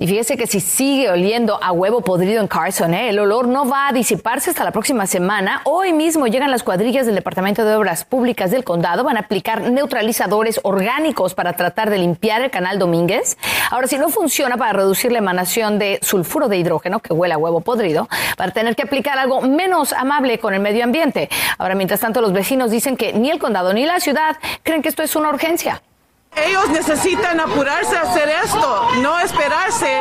Y 0.00 0.06
fíjese 0.06 0.36
que 0.36 0.46
si 0.46 0.60
sigue 0.60 1.10
oliendo 1.10 1.58
a 1.60 1.72
huevo 1.72 2.02
podrido 2.02 2.40
en 2.40 2.46
Carson, 2.46 2.94
¿eh? 2.94 3.08
el 3.08 3.18
olor 3.18 3.48
no 3.48 3.68
va 3.68 3.88
a 3.88 3.92
disiparse 3.92 4.50
hasta 4.50 4.62
la 4.62 4.70
próxima 4.70 5.08
semana. 5.08 5.60
Hoy 5.64 5.92
mismo 5.92 6.28
llegan 6.28 6.52
las 6.52 6.62
cuadrillas 6.62 7.04
del 7.04 7.16
Departamento 7.16 7.64
de 7.64 7.74
Obras 7.74 8.04
Públicas 8.04 8.52
del 8.52 8.62
Condado. 8.62 9.02
Van 9.02 9.16
a 9.16 9.20
aplicar 9.20 9.60
neutralizadores 9.72 10.60
orgánicos 10.62 11.34
para 11.34 11.54
tratar 11.54 11.90
de 11.90 11.98
limpiar 11.98 12.42
el 12.42 12.50
canal 12.52 12.78
Domínguez. 12.78 13.36
Ahora, 13.72 13.88
si 13.88 13.98
no 13.98 14.08
funciona 14.08 14.56
para 14.56 14.72
reducir 14.72 15.10
la 15.10 15.18
emanación 15.18 15.80
de 15.80 15.98
sulfuro 16.00 16.48
de 16.48 16.58
hidrógeno, 16.58 17.00
que 17.00 17.12
huele 17.12 17.34
a 17.34 17.38
huevo 17.38 17.60
podrido, 17.60 18.08
para 18.36 18.52
tener 18.52 18.76
que 18.76 18.82
aplicar 18.82 19.18
algo 19.18 19.40
menos 19.40 19.92
amable 19.92 20.38
con 20.38 20.54
el 20.54 20.60
medio 20.60 20.84
ambiente. 20.84 21.28
Ahora, 21.58 21.74
mientras 21.74 21.98
tanto, 21.98 22.20
los 22.20 22.32
vecinos 22.32 22.70
dicen 22.70 22.96
que 22.96 23.12
ni 23.14 23.30
el 23.30 23.40
condado 23.40 23.72
ni 23.72 23.84
la 23.84 23.98
ciudad 23.98 24.36
creen 24.62 24.80
que 24.80 24.90
esto 24.90 25.02
es 25.02 25.16
una 25.16 25.30
urgencia. 25.30 25.82
Ellos 26.36 26.68
necesitan 26.70 27.40
apurarse 27.40 27.96
a 27.96 28.02
hacer 28.02 28.28
esto, 28.44 28.88
no 29.02 29.18
esperarse. 29.18 30.00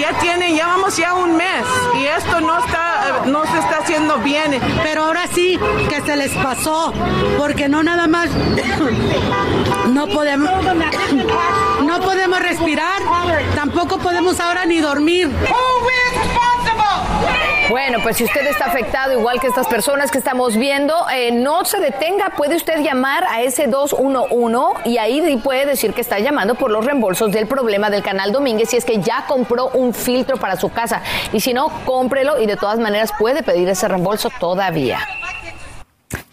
Ya 0.00 0.12
tienen, 0.18 0.56
ya 0.56 0.66
vamos 0.66 0.96
ya 0.96 1.14
un 1.14 1.36
mes 1.36 1.64
y 2.00 2.06
esto 2.06 2.40
no 2.40 2.58
está, 2.58 3.22
no 3.26 3.44
se 3.44 3.58
está 3.58 3.78
haciendo 3.78 4.18
bien. 4.18 4.60
Pero 4.82 5.04
ahora 5.04 5.26
sí 5.32 5.58
que 5.88 6.00
se 6.02 6.16
les 6.16 6.32
pasó, 6.32 6.92
porque 7.38 7.68
no 7.68 7.82
nada 7.82 8.06
más, 8.06 8.30
no 9.88 10.06
podemos, 10.08 10.50
no 11.84 12.00
podemos 12.00 12.40
respirar, 12.40 13.02
tampoco 13.54 13.98
podemos 13.98 14.40
ahora 14.40 14.64
ni 14.66 14.80
dormir. 14.80 15.30
Bueno, 17.70 17.98
pues 18.02 18.16
si 18.16 18.24
usted 18.24 18.44
está 18.48 18.64
afectado, 18.64 19.12
igual 19.12 19.40
que 19.40 19.46
estas 19.46 19.68
personas 19.68 20.10
que 20.10 20.18
estamos 20.18 20.56
viendo, 20.56 20.92
eh, 21.14 21.30
no 21.30 21.64
se 21.64 21.78
detenga, 21.78 22.30
puede 22.30 22.56
usted 22.56 22.80
llamar 22.80 23.22
a 23.30 23.42
ese 23.42 23.68
211 23.68 24.88
y 24.90 24.98
ahí 24.98 25.36
puede 25.36 25.66
decir 25.66 25.94
que 25.94 26.00
está 26.00 26.18
llamando 26.18 26.56
por 26.56 26.72
los 26.72 26.84
reembolsos 26.84 27.30
del 27.30 27.46
problema 27.46 27.88
del 27.88 28.02
canal 28.02 28.32
Domínguez 28.32 28.70
si 28.70 28.76
es 28.76 28.84
que 28.84 28.98
ya 28.98 29.24
compró 29.28 29.68
un 29.68 29.94
filtro 29.94 30.36
para 30.36 30.56
su 30.56 30.72
casa. 30.72 31.00
Y 31.32 31.38
si 31.38 31.54
no, 31.54 31.70
cómprelo 31.84 32.42
y 32.42 32.46
de 32.46 32.56
todas 32.56 32.80
maneras 32.80 33.12
puede 33.16 33.44
pedir 33.44 33.68
ese 33.68 33.86
reembolso 33.86 34.30
todavía. 34.40 35.06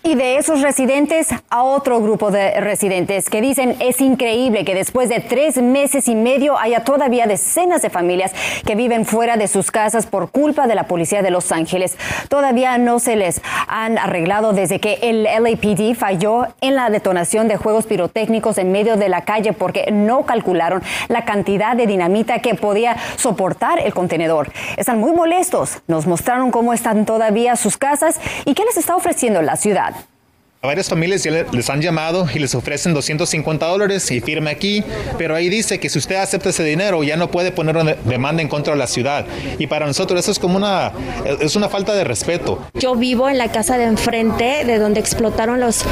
Y 0.08 0.16
de 0.16 0.38
esos 0.38 0.62
residentes 0.62 1.28
a 1.50 1.64
otro 1.64 2.00
grupo 2.00 2.32
de 2.32 2.62
residentes 2.62 3.30
que 3.30 3.42
dicen 3.42 3.76
es 3.82 4.00
increíble 4.00 4.64
que 4.64 4.74
después 4.74 5.10
de 5.10 5.20
tres 5.20 5.62
meses 5.62 6.08
y 6.08 6.16
medio 6.16 6.58
haya 6.58 6.86
todavía 6.86 7.28
decenas 7.28 7.82
de 7.82 7.90
familias 7.90 8.32
que 8.66 8.76
viven 8.76 9.04
fuera 9.04 9.36
de 9.36 9.50
sus 9.50 9.70
casas 9.70 10.06
por 10.06 10.32
culpa 10.32 10.66
de 10.66 10.76
la 10.76 10.88
policía 10.88 11.22
de 11.22 11.30
Los 11.30 11.52
Ángeles. 11.52 11.98
Todavía 12.30 12.78
no 12.78 13.00
se 13.00 13.18
les 13.18 13.42
han 13.68 13.98
arreglado 13.98 14.54
desde 14.54 14.80
que 14.80 14.98
el 15.02 15.24
LAPD 15.24 15.94
falló 15.94 16.48
en 16.62 16.76
la 16.76 16.90
detonación 16.90 17.50
de 17.50 17.58
juegos 17.58 17.86
pirotécnicos 17.86 18.58
en 18.60 18.72
medio 18.72 18.96
de 18.96 19.10
la 19.10 19.26
calle 19.26 19.52
porque 19.52 19.92
no 19.92 20.26
calcularon 20.26 20.84
la 21.10 21.26
cantidad 21.26 21.76
de 21.76 21.86
dinamita 21.86 22.40
que 22.40 22.56
podía 22.56 22.96
soportar 23.18 23.80
el 23.80 23.94
contenedor. 23.94 24.54
Están 24.78 25.02
muy 25.02 25.12
molestos. 25.12 25.80
Nos 25.88 26.08
mostraron 26.08 26.50
cómo 26.50 26.72
están 26.72 27.06
todavía 27.06 27.58
sus 27.58 27.76
casas 27.76 28.22
y 28.46 28.54
qué 28.54 28.64
les 28.64 28.78
está 28.78 28.96
ofreciendo 28.96 29.42
la 29.42 29.58
ciudad. 29.58 29.97
A 30.64 30.66
varias 30.66 30.90
familias 30.90 31.24
ya 31.24 31.46
les 31.52 31.70
han 31.70 31.84
llamado 31.84 32.28
y 32.34 32.40
les 32.40 32.56
ofrecen 32.56 32.92
250 32.96 33.64
dólares 33.68 34.10
y 34.10 34.22
firme 34.22 34.50
aquí, 34.50 34.84
pero 35.16 35.36
ahí 35.36 35.50
dice 35.50 35.80
que 35.80 35.88
si 35.88 36.00
usted 36.00 36.16
acepta 36.16 36.50
ese 36.50 36.64
dinero 36.64 37.04
ya 37.04 37.16
no 37.16 37.30
puede 37.30 37.52
poner 37.52 37.78
una 37.78 37.94
demanda 37.94 38.42
en 38.42 38.48
contra 38.48 38.74
de 38.74 38.80
la 38.80 38.88
ciudad. 38.88 39.28
Y 39.60 39.68
para 39.68 39.86
nosotros 39.86 40.20
eso 40.20 40.32
es 40.32 40.40
como 40.40 40.58
una, 40.58 40.94
es 41.40 41.56
una 41.56 41.70
falta 41.70 41.94
de 41.94 42.04
respeto. 42.04 42.60
Yo 42.74 42.96
vivo 42.96 43.30
en 43.30 43.38
la 43.38 43.52
casa 43.52 43.78
de 43.78 43.84
enfrente 43.84 44.66
de 44.66 44.80
donde 44.80 45.00
explotaron 45.00 45.60
los 45.60 45.84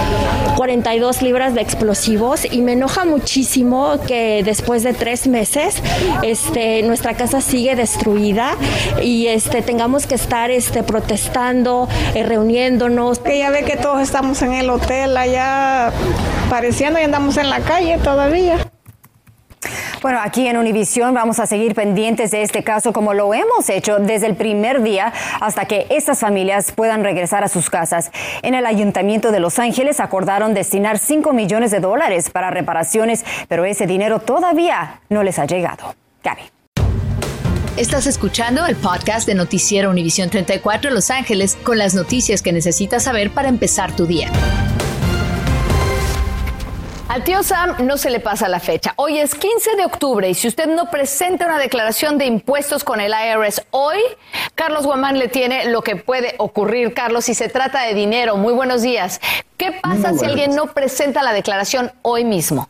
42 0.57 1.21
libras 1.21 1.53
de 1.53 1.61
explosivos 1.61 2.51
y 2.51 2.63
me 2.63 2.71
enoja 2.71 3.05
muchísimo 3.05 3.99
que 4.07 4.41
después 4.43 4.81
de 4.81 4.95
tres 4.95 5.27
meses 5.27 5.75
este, 6.23 6.81
nuestra 6.81 7.13
casa 7.13 7.39
sigue 7.39 7.75
destruida 7.75 8.57
y 8.99 9.27
este, 9.27 9.61
tengamos 9.61 10.07
que 10.07 10.15
estar 10.15 10.49
este, 10.49 10.81
protestando, 10.81 11.87
eh, 12.15 12.23
reuniéndonos. 12.23 13.19
Que 13.19 13.37
ya 13.37 13.51
ve 13.51 13.63
que 13.63 13.77
todos 13.77 14.01
estamos 14.01 14.41
en 14.41 14.54
el 14.55 14.69
hotel 14.69 15.15
allá 15.17 15.91
pareciendo 16.49 16.99
y 16.99 17.03
andamos 17.03 17.37
en 17.37 17.49
la 17.49 17.59
calle 17.61 17.97
todavía. 17.97 18.57
Bueno, 20.01 20.19
aquí 20.21 20.47
en 20.47 20.57
Univisión 20.57 21.15
vamos 21.15 21.39
a 21.39 21.47
seguir 21.47 21.73
pendientes 21.73 22.29
de 22.29 22.43
este 22.43 22.63
caso 22.63 22.93
como 22.93 23.15
lo 23.15 23.33
hemos 23.33 23.67
hecho 23.69 23.97
desde 23.97 24.27
el 24.27 24.35
primer 24.35 24.83
día 24.83 25.11
hasta 25.41 25.65
que 25.65 25.87
estas 25.89 26.19
familias 26.19 26.71
puedan 26.71 27.03
regresar 27.03 27.43
a 27.43 27.47
sus 27.47 27.71
casas. 27.71 28.11
En 28.43 28.53
el 28.53 28.67
Ayuntamiento 28.67 29.31
de 29.31 29.39
Los 29.39 29.57
Ángeles 29.57 29.99
acordaron 29.99 30.53
destinar 30.53 30.99
5 30.99 31.33
millones 31.33 31.71
de 31.71 31.79
dólares 31.79 32.29
para 32.29 32.51
reparaciones, 32.51 33.25
pero 33.47 33.65
ese 33.65 33.87
dinero 33.87 34.19
todavía 34.19 35.01
no 35.09 35.23
les 35.23 35.39
ha 35.39 35.45
llegado. 35.45 35.95
Gaby. 36.23 36.54
Estás 37.77 38.07
escuchando 38.07 38.65
el 38.65 38.77
podcast 38.77 39.27
de 39.27 39.35
Noticiero 39.35 39.89
Univisión 39.89 40.29
34 40.29 40.91
Los 40.91 41.11
Ángeles 41.11 41.57
con 41.61 41.77
las 41.77 41.93
noticias 41.93 42.41
que 42.41 42.53
necesitas 42.53 43.03
saber 43.03 43.31
para 43.31 43.49
empezar 43.49 43.93
tu 43.93 44.05
día. 44.05 44.31
Al 47.09 47.25
tío 47.25 47.43
Sam 47.43 47.85
no 47.85 47.97
se 47.97 48.11
le 48.11 48.21
pasa 48.21 48.47
la 48.47 48.61
fecha. 48.61 48.93
Hoy 48.95 49.19
es 49.19 49.35
15 49.35 49.75
de 49.75 49.83
octubre 49.83 50.29
y 50.29 50.35
si 50.35 50.47
usted 50.47 50.67
no 50.67 50.89
presenta 50.89 51.47
una 51.47 51.59
declaración 51.59 52.17
de 52.17 52.25
impuestos 52.27 52.85
con 52.85 53.01
el 53.01 53.11
IRS 53.11 53.63
hoy, 53.71 53.99
Carlos 54.55 54.85
Guamán 54.85 55.19
le 55.19 55.27
tiene 55.27 55.65
lo 55.65 55.81
que 55.81 55.97
puede 55.97 56.35
ocurrir. 56.37 56.93
Carlos, 56.93 57.25
si 57.25 57.33
se 57.33 57.49
trata 57.49 57.81
de 57.83 57.93
dinero, 57.93 58.37
muy 58.37 58.53
buenos 58.53 58.83
días. 58.83 59.19
¿Qué 59.57 59.73
pasa 59.73 60.13
si 60.13 60.23
alguien 60.23 60.55
no 60.55 60.67
presenta 60.67 61.23
la 61.23 61.33
declaración 61.33 61.91
hoy 62.03 62.23
mismo? 62.23 62.69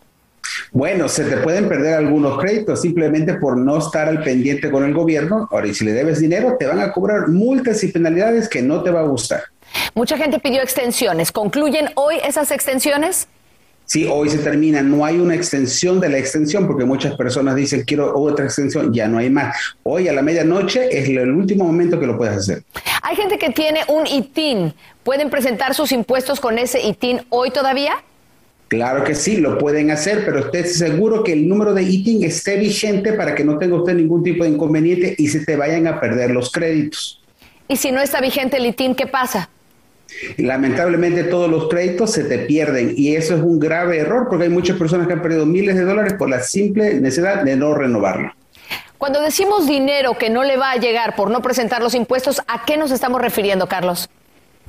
Bueno, 0.72 1.08
se 1.08 1.26
te 1.26 1.38
pueden 1.38 1.68
perder 1.68 1.96
algunos 1.96 2.38
créditos 2.40 2.82
simplemente 2.82 3.36
por 3.36 3.58
no 3.58 3.78
estar 3.78 4.08
al 4.08 4.24
pendiente 4.24 4.70
con 4.72 4.84
el 4.84 4.94
gobierno. 4.94 5.48
Ahora, 5.52 5.68
y 5.68 5.74
si 5.74 5.86
le 5.86 5.94
debes 5.94 6.20
dinero, 6.20 6.56
te 6.60 6.66
van 6.66 6.80
a 6.80 6.92
cobrar 6.92 7.28
multas 7.28 7.84
y 7.84 7.88
penalidades 7.88 8.50
que 8.50 8.62
no 8.62 8.84
te 8.84 8.92
va 8.92 9.02
a 9.02 9.08
gustar. 9.08 9.44
Mucha 9.94 10.18
gente 10.18 10.40
pidió 10.40 10.62
extensiones. 10.62 11.32
¿Concluyen 11.32 11.90
hoy 11.96 12.16
esas 12.24 12.52
extensiones? 12.52 13.28
Sí, 13.86 14.08
hoy 14.10 14.30
se 14.30 14.40
termina. 14.40 14.82
No 14.82 15.06
hay 15.06 15.18
una 15.18 15.36
extensión 15.36 16.00
de 16.00 16.10
la 16.10 16.18
extensión 16.18 16.66
porque 16.66 16.86
muchas 16.86 17.16
personas 17.16 17.56
dicen 17.56 17.84
quiero 17.84 18.18
otra 18.18 18.46
extensión. 18.46 18.92
Ya 18.94 19.08
no 19.08 19.20
hay 19.20 19.30
más. 19.30 19.56
Hoy 19.84 20.08
a 20.08 20.14
la 20.14 20.24
medianoche 20.24 20.88
es 20.98 21.08
el 21.08 21.32
último 21.32 21.66
momento 21.66 22.00
que 22.00 22.08
lo 22.08 22.18
puedes 22.18 22.36
hacer. 22.36 22.64
Hay 23.04 23.16
gente 23.16 23.38
que 23.38 23.52
tiene 23.52 23.82
un 23.88 24.08
ITIN. 24.08 24.74
¿Pueden 25.04 25.30
presentar 25.30 25.76
sus 25.76 25.92
impuestos 25.92 26.40
con 26.40 26.58
ese 26.58 26.82
ITIN 26.82 27.22
hoy 27.30 27.52
todavía? 27.52 27.94
Claro 28.76 29.06
que 29.06 29.16
sí, 29.16 29.38
lo 29.38 29.58
pueden 29.58 29.90
hacer, 29.90 30.26
pero 30.26 30.40
esté 30.40 30.66
seguro 30.66 31.24
que 31.24 31.32
el 31.32 31.48
número 31.48 31.74
de 31.74 31.84
ITIN 31.84 32.26
esté 32.26 32.58
vigente 32.58 33.14
para 33.14 33.34
que 33.34 33.46
no 33.46 33.58
tenga 33.58 33.78
usted 33.78 33.94
ningún 33.94 34.22
tipo 34.22 34.44
de 34.44 34.50
inconveniente 34.50 35.16
y 35.18 35.30
se 35.30 35.46
te 35.46 35.56
vayan 35.56 35.88
a 35.88 36.02
perder 36.02 36.32
los 36.32 36.52
créditos. 36.52 37.24
¿Y 37.70 37.78
si 37.78 37.94
no 37.94 38.02
está 38.02 38.20
vigente 38.20 38.58
el 38.58 38.66
ITIN, 38.66 38.94
qué 38.94 39.08
pasa? 39.08 39.50
Lamentablemente 40.36 41.24
todos 41.24 41.50
los 41.50 41.70
créditos 41.70 42.12
se 42.12 42.26
te 42.26 42.40
pierden 42.40 42.94
y 42.98 43.16
eso 43.16 43.36
es 43.36 43.42
un 43.42 43.62
grave 43.62 43.98
error 44.00 44.28
porque 44.30 44.44
hay 44.44 44.52
muchas 44.52 44.78
personas 44.78 45.08
que 45.08 45.14
han 45.14 45.22
perdido 45.22 45.46
miles 45.46 45.76
de 45.76 45.84
dólares 45.84 46.14
por 46.20 46.30
la 46.30 46.42
simple 46.42 46.96
necesidad 46.96 47.44
de 47.44 47.56
no 47.56 47.74
renovarlo. 47.74 48.34
Cuando 48.98 49.22
decimos 49.22 49.68
dinero 49.68 50.18
que 50.18 50.30
no 50.30 50.44
le 50.44 50.58
va 50.58 50.72
a 50.72 50.76
llegar 50.76 51.16
por 51.16 51.32
no 51.32 51.42
presentar 51.42 51.82
los 51.82 51.96
impuestos, 51.96 52.42
¿a 52.48 52.66
qué 52.66 52.76
nos 52.76 52.92
estamos 52.92 53.22
refiriendo, 53.22 53.68
Carlos? 53.68 54.10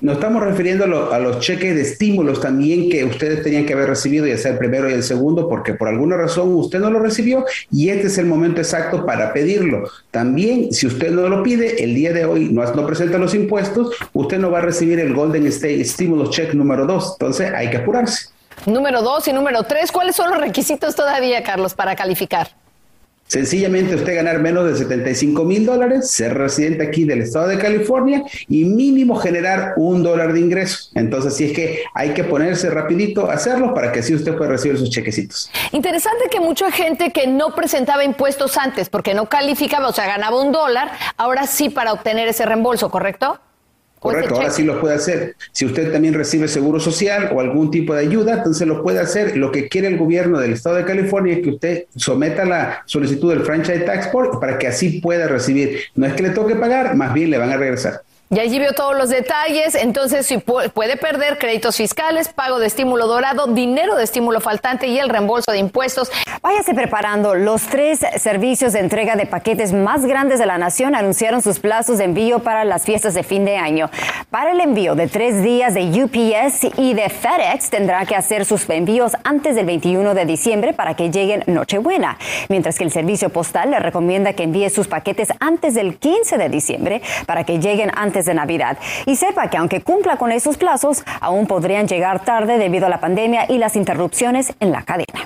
Nos 0.03 0.17
estamos 0.17 0.43
refiriendo 0.43 1.11
a, 1.11 1.19
los 1.19 1.41
cheques 1.41 1.75
de 1.75 1.81
estímulos 1.81 2.41
también 2.41 2.91
que 2.91 3.03
ustedes 3.05 3.43
tenían 3.43 3.65
que 3.65 3.73
haber 3.73 3.89
recibido, 3.89 4.27
ya 4.27 4.37
sea 4.37 4.53
el 4.53 4.59
primero 4.59 4.91
y 4.91 4.93
el 4.93 5.03
segundo, 5.03 5.49
porque 5.49 5.73
por 5.73 5.89
alguna 5.89 6.19
razón 6.19 6.55
usted 6.55 6.81
no 6.81 6.91
lo 6.91 6.99
recibió 6.99 7.47
y 7.73 7.89
este 7.89 8.09
es 8.09 8.19
el 8.19 8.27
momento 8.27 8.61
exacto 8.61 9.07
para 9.07 9.33
pedirlo. 9.33 9.89
También, 10.11 10.71
si 10.71 10.87
usted 10.87 11.11
no 11.13 11.29
lo 11.29 11.43
pide, 11.43 11.83
el 11.83 11.95
día 11.95 12.13
de 12.13 12.27
hoy 12.27 12.51
no, 12.51 12.87
presenta 12.87 13.17
los 13.17 13.35
impuestos, 13.35 13.95
usted 14.13 14.39
no 14.39 14.51
va 14.51 14.59
a 14.59 14.63
recibir 14.63 15.01
el 15.01 15.15
Golden 15.15 15.47
State 15.47 15.83
Stimulus 15.85 16.31
Check 16.31 16.53
número 16.53 16.85
dos. 16.85 17.17
Entonces 17.19 17.51
hay 17.55 17.71
que 17.71 17.79
apurarse. 17.79 18.29
Número 18.67 19.01
dos 19.01 19.27
y 19.29 19.33
número 19.33 19.63
tres, 19.63 19.91
¿cuáles 19.93 20.15
son 20.15 20.31
los 20.31 20.41
requisitos 20.41 20.95
todavía, 20.95 21.43
Carlos, 21.43 21.73
para 21.73 21.97
calificar? 21.97 22.49
Sencillamente 23.29 23.97
usted 23.97 24.15
ganar 24.15 24.39
menos 24.39 24.67
de 24.67 24.77
75 24.77 25.45
mil 25.45 25.67
dólares, 25.67 26.11
ser 26.11 26.35
residente 26.35 26.87
aquí 26.87 27.05
del 27.05 27.23
estado 27.23 27.49
de 27.49 27.59
California 27.59 28.23
y 28.49 28.65
mínimo 28.65 29.17
generar 29.17 29.75
un 29.77 30.05
dólar 30.05 30.33
de 30.33 30.41
ingreso. 30.41 30.91
Entonces, 30.95 31.35
sí 31.35 31.47
es 31.47 31.53
que 31.53 31.83
hay 31.93 32.11
que 32.11 32.23
ponerse 32.23 32.71
rapidito 32.71 33.29
a 33.29 33.35
hacerlo 33.35 33.75
para 33.75 33.91
que 33.91 34.01
así 34.01 34.15
usted 34.15 34.37
pueda 34.37 34.53
recibir 34.53 34.79
sus 34.79 34.91
chequecitos. 34.91 35.51
Interesante 35.73 36.27
que 36.31 36.39
mucha 36.39 36.71
gente 36.71 37.11
que 37.11 37.27
no 37.27 37.55
presentaba 37.55 38.05
impuestos 38.05 38.57
antes 38.57 38.89
porque 38.89 39.13
no 39.13 39.29
calificaba, 39.29 39.89
o 39.89 39.93
sea, 39.93 40.07
ganaba 40.07 40.41
un 40.41 40.53
dólar, 40.53 40.93
ahora 41.17 41.47
sí 41.47 41.69
para 41.69 41.93
obtener 41.93 42.29
ese 42.29 42.47
reembolso, 42.47 42.91
¿correcto? 42.91 43.41
Correcto, 43.99 44.37
ahora 44.37 44.51
sí 44.51 44.63
lo 44.63 44.81
puede 44.81 44.95
hacer. 44.95 45.35
Si 45.53 45.65
usted 45.65 45.91
también 45.91 46.15
recibe 46.15 46.49
seguro 46.49 46.79
social 46.79 47.31
o 47.35 47.41
algún 47.41 47.71
tipo 47.71 47.95
de 47.95 48.03
ayuda, 48.03 48.35
entonces 48.35 48.67
lo 48.69 48.83
puede 48.83 49.01
hacer. 49.01 49.37
Lo 49.37 49.51
que 49.51 49.69
quiere 49.69 49.89
el 49.89 49.97
gobierno 49.97 50.39
del 50.39 50.53
estado 50.53 50.77
de 50.77 50.85
California 50.85 51.35
es 51.35 51.43
que 51.43 51.51
usted 51.51 51.85
someta 51.97 52.45
la 52.45 52.83
solicitud 52.87 53.31
del 53.31 53.43
franchise 53.43 53.81
tax 53.81 54.13
board 54.13 54.39
para 54.39 54.59
que 54.59 54.67
así 54.67 55.01
pueda 55.01 55.27
recibir. 55.27 55.81
No 55.95 56.07
es 56.07 56.15
que 56.15 56.23
le 56.23 56.31
toque 56.31 56.55
pagar, 56.57 56.95
más 56.95 57.13
bien 57.15 57.31
le 57.31 57.39
van 57.39 57.51
a 57.51 57.57
regresar. 57.57 58.03
Y 58.29 58.41
allí 58.41 58.59
vio 58.59 58.73
todos 58.73 58.97
los 58.97 59.09
detalles, 59.09 59.77
entonces 59.77 60.27
si 60.27 60.39
puede 60.39 60.97
perder 60.97 61.39
créditos 61.39 61.77
fiscales, 61.77 62.29
pago 62.29 62.59
de 62.59 62.67
estímulo 62.67 63.07
dorado, 63.07 63.47
dinero 63.47 63.95
de 63.95 64.03
estímulo 64.03 64.41
faltante 64.41 64.89
y 64.89 64.99
el 64.99 65.09
reembolso 65.11 65.53
de 65.53 65.59
impuestos. 65.59 66.11
Váyase 66.43 66.75
preparando. 66.75 67.37
Los 67.37 67.63
tres 67.63 68.01
servicios 68.17 68.73
de 68.73 68.81
entrega 68.81 69.15
de 69.15 69.27
paquetes 69.27 69.73
más 69.73 70.07
grandes 70.07 70.41
de 70.41 70.47
la 70.47 70.59
nación 70.59 70.97
anunciaron 70.97 71.41
sus 71.41 71.61
plazos 71.61 71.99
de 71.99 72.05
envío 72.05 72.41
para 72.41 72.65
las 72.65 72.85
fiestas 72.85 73.15
de 73.15 73.23
fin 73.23 73.45
de 73.45 73.59
año. 73.59 73.91
Para 74.29 74.51
el 74.51 74.61
envío 74.61 74.97
de 74.97 75.07
tres 75.07 75.45
días 75.45 75.75
de 75.75 75.83
UPS 75.85 76.77
y 76.79 76.95
de 76.95 77.09
FedEx 77.09 77.71
tendrá 77.71 78.07
que 78.07 78.17
hacer 78.17 78.45
sus 78.45 78.69
envíos 78.69 79.13
antes 79.23 79.55
del 79.55 79.67
21 79.67 80.15
de 80.15 80.25
diciembre 80.25 80.73
para 80.73 80.95
que 80.95 81.13
lleguen 81.13 81.45
Nochebuena, 81.47 82.19
mientras 82.49 82.77
que 82.77 82.83
el 82.83 82.91
servicio 82.91 83.29
postal 83.29 83.71
le 83.71 83.79
recomienda 83.79 84.33
que 84.33 84.43
envíe 84.43 84.69
sus 84.69 84.89
paquetes 84.89 85.29
antes 85.39 85.75
del 85.75 85.97
15 85.97 86.39
de 86.39 86.49
diciembre 86.49 87.03
para 87.27 87.45
que 87.45 87.61
lleguen 87.61 87.93
antes 87.95 88.16
de 88.25 88.35
Navidad. 88.35 88.79
Y 89.05 89.17
sepa 89.17 89.51
que 89.51 89.59
aunque 89.59 89.83
cumpla 89.83 90.17
con 90.17 90.33
esos 90.33 90.57
plazos, 90.57 91.05
aún 91.21 91.47
podrían 91.47 91.87
llegar 91.87 92.25
tarde 92.25 92.59
debido 92.59 92.87
a 92.87 92.89
la 92.89 93.01
pandemia 93.01 93.47
y 93.49 93.59
las 93.59 93.77
interrupciones 93.77 94.55
en 94.61 94.73
la 94.73 94.83
cadena. 94.83 95.25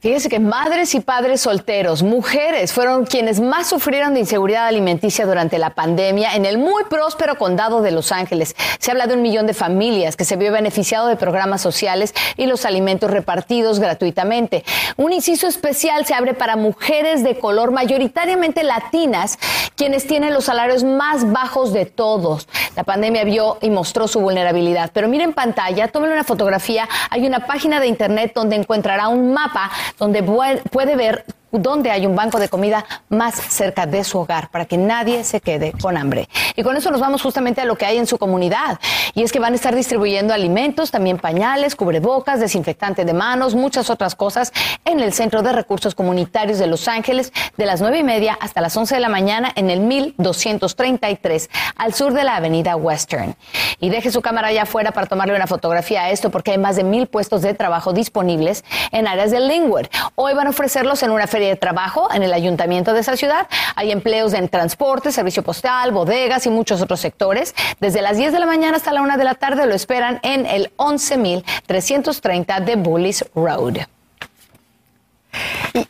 Fíjese 0.00 0.30
que 0.30 0.40
madres 0.40 0.94
y 0.94 1.00
padres 1.00 1.42
solteros, 1.42 2.02
mujeres, 2.02 2.72
fueron 2.72 3.04
quienes 3.04 3.38
más 3.38 3.68
sufrieron 3.68 4.14
de 4.14 4.20
inseguridad 4.20 4.66
alimenticia 4.66 5.26
durante 5.26 5.58
la 5.58 5.74
pandemia 5.74 6.36
en 6.36 6.46
el 6.46 6.56
muy 6.56 6.84
próspero 6.84 7.36
condado 7.36 7.82
de 7.82 7.90
Los 7.90 8.10
Ángeles. 8.10 8.56
Se 8.78 8.90
habla 8.90 9.06
de 9.06 9.12
un 9.12 9.20
millón 9.20 9.46
de 9.46 9.52
familias 9.52 10.16
que 10.16 10.24
se 10.24 10.36
vio 10.36 10.52
beneficiado 10.52 11.06
de 11.06 11.16
programas 11.16 11.60
sociales 11.60 12.14
y 12.38 12.46
los 12.46 12.64
alimentos 12.64 13.10
repartidos 13.10 13.78
gratuitamente. 13.78 14.64
Un 14.96 15.12
inciso 15.12 15.46
especial 15.46 16.06
se 16.06 16.14
abre 16.14 16.32
para 16.32 16.56
mujeres 16.56 17.22
de 17.22 17.38
color, 17.38 17.70
mayoritariamente 17.70 18.62
latinas, 18.62 19.38
quienes 19.76 20.06
tienen 20.06 20.32
los 20.32 20.44
salarios 20.44 20.82
más 20.82 21.30
bajos 21.30 21.74
de 21.74 21.84
todos. 21.84 22.48
La 22.74 22.84
pandemia 22.84 23.24
vio 23.24 23.58
y 23.60 23.68
mostró 23.68 24.08
su 24.08 24.20
vulnerabilidad. 24.20 24.92
Pero 24.94 25.08
miren 25.08 25.30
en 25.30 25.34
pantalla, 25.34 25.88
tomen 25.88 26.10
una 26.10 26.24
fotografía. 26.24 26.88
Hay 27.10 27.26
una 27.26 27.46
página 27.46 27.80
de 27.80 27.86
internet 27.86 28.32
donde 28.34 28.56
encontrará 28.56 29.08
un 29.08 29.34
mapa 29.34 29.70
donde 29.98 30.22
puede 30.22 30.96
ver 30.96 31.24
dónde 31.52 31.90
hay 31.90 32.06
un 32.06 32.14
banco 32.14 32.38
de 32.38 32.48
comida 32.48 32.84
más 33.08 33.34
cerca 33.34 33.86
de 33.86 34.04
su 34.04 34.18
hogar 34.18 34.50
para 34.50 34.64
que 34.64 34.76
nadie 34.76 35.24
se 35.24 35.40
quede 35.40 35.72
con 35.72 35.96
hambre. 35.96 36.28
Y 36.56 36.62
con 36.62 36.76
eso 36.76 36.90
nos 36.90 37.00
vamos 37.00 37.22
justamente 37.22 37.60
a 37.60 37.64
lo 37.64 37.76
que 37.76 37.86
hay 37.86 37.98
en 37.98 38.06
su 38.06 38.18
comunidad. 38.18 38.78
Y 39.14 39.22
es 39.22 39.32
que 39.32 39.40
van 39.40 39.52
a 39.52 39.56
estar 39.56 39.74
distribuyendo 39.74 40.32
alimentos, 40.32 40.90
también 40.90 41.18
pañales, 41.18 41.74
cubrebocas, 41.74 42.40
desinfectante 42.40 43.04
de 43.04 43.12
manos, 43.12 43.54
muchas 43.54 43.90
otras 43.90 44.14
cosas 44.14 44.52
en 44.84 45.00
el 45.00 45.12
Centro 45.12 45.42
de 45.42 45.52
Recursos 45.52 45.94
Comunitarios 45.94 46.58
de 46.58 46.66
Los 46.66 46.88
Ángeles 46.88 47.32
de 47.56 47.66
las 47.66 47.80
nueve 47.80 47.98
y 47.98 48.04
media 48.04 48.38
hasta 48.40 48.60
las 48.60 48.76
11 48.76 48.94
de 48.94 49.00
la 49.00 49.08
mañana 49.08 49.52
en 49.54 49.70
el 49.70 49.80
1233 49.80 51.50
al 51.76 51.94
sur 51.94 52.12
de 52.12 52.24
la 52.24 52.36
avenida 52.36 52.76
Western. 52.76 53.34
Y 53.80 53.90
deje 53.90 54.10
su 54.10 54.22
cámara 54.22 54.48
allá 54.48 54.62
afuera 54.62 54.92
para 54.92 55.06
tomarle 55.06 55.34
una 55.34 55.46
fotografía 55.46 56.02
a 56.02 56.10
esto 56.10 56.30
porque 56.30 56.52
hay 56.52 56.58
más 56.58 56.76
de 56.76 56.84
mil 56.84 57.06
puestos 57.06 57.42
de 57.42 57.54
trabajo 57.54 57.92
disponibles 57.92 58.64
en 58.92 59.06
áreas 59.06 59.30
de 59.30 59.40
Lingwood. 59.40 59.86
Hoy 60.14 60.34
van 60.34 60.46
a 60.46 60.50
ofrecerlos 60.50 61.02
en 61.02 61.10
una 61.10 61.26
feria 61.26 61.39
de 61.40 61.56
trabajo 61.56 62.08
en 62.14 62.22
el 62.22 62.32
ayuntamiento 62.32 62.92
de 62.92 63.00
esa 63.00 63.16
ciudad. 63.16 63.48
Hay 63.74 63.90
empleos 63.90 64.32
en 64.34 64.48
transporte, 64.48 65.10
servicio 65.10 65.42
postal, 65.42 65.90
bodegas 65.90 66.46
y 66.46 66.50
muchos 66.50 66.80
otros 66.80 67.00
sectores. 67.00 67.54
Desde 67.80 68.02
las 68.02 68.16
10 68.16 68.32
de 68.32 68.38
la 68.38 68.46
mañana 68.46 68.76
hasta 68.76 68.92
la 68.92 69.02
1 69.02 69.16
de 69.16 69.24
la 69.24 69.34
tarde 69.34 69.66
lo 69.66 69.74
esperan 69.74 70.20
en 70.22 70.46
el 70.46 70.72
11.330 70.76 72.64
de 72.64 72.76
Bullis 72.76 73.24
Road. 73.34 73.78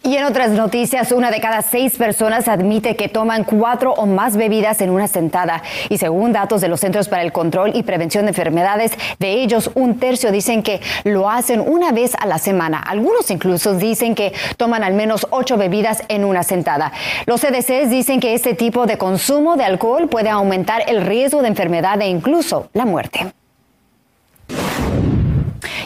Y, 0.02 0.16
en 0.16 0.24
otras 0.24 0.50
noticias, 0.50 1.12
una 1.12 1.30
de 1.30 1.40
cada 1.40 1.62
seis 1.62 1.96
personas 1.96 2.48
admite 2.48 2.96
que 2.96 3.08
toman 3.08 3.44
cuatro 3.44 3.92
o 3.92 4.06
más 4.06 4.36
bebidas 4.36 4.80
en 4.80 4.90
una 4.90 5.08
sentada. 5.08 5.62
Y 5.88 5.98
según 5.98 6.32
datos 6.32 6.60
de 6.60 6.68
los 6.68 6.80
Centros 6.80 7.08
para 7.08 7.22
el 7.22 7.32
Control 7.32 7.72
y 7.74 7.82
Prevención 7.82 8.24
de 8.24 8.30
Enfermedades, 8.30 8.92
de 9.18 9.32
ellos 9.32 9.70
un 9.74 9.98
tercio 9.98 10.32
dicen 10.32 10.62
que 10.62 10.80
lo 11.04 11.30
hacen 11.30 11.60
una 11.60 11.92
vez 11.92 12.14
a 12.18 12.26
la 12.26 12.38
semana. 12.38 12.78
Algunos 12.78 13.30
incluso 13.30 13.74
dicen 13.74 14.14
que 14.14 14.32
toman 14.56 14.84
al 14.84 14.94
menos 14.94 15.26
ocho 15.30 15.56
bebidas 15.56 16.02
en 16.08 16.24
una 16.24 16.42
sentada. 16.42 16.92
Los 17.26 17.40
CDCs 17.40 17.90
dicen 17.90 18.20
que 18.20 18.34
este 18.34 18.54
tipo 18.54 18.86
de 18.86 18.98
consumo 18.98 19.56
de 19.56 19.64
alcohol 19.64 20.08
puede 20.08 20.28
aumentar 20.28 20.82
el 20.88 21.02
riesgo 21.02 21.42
de 21.42 21.48
enfermedad 21.48 22.00
e 22.02 22.08
incluso 22.08 22.68
la 22.72 22.84
muerte. 22.84 23.32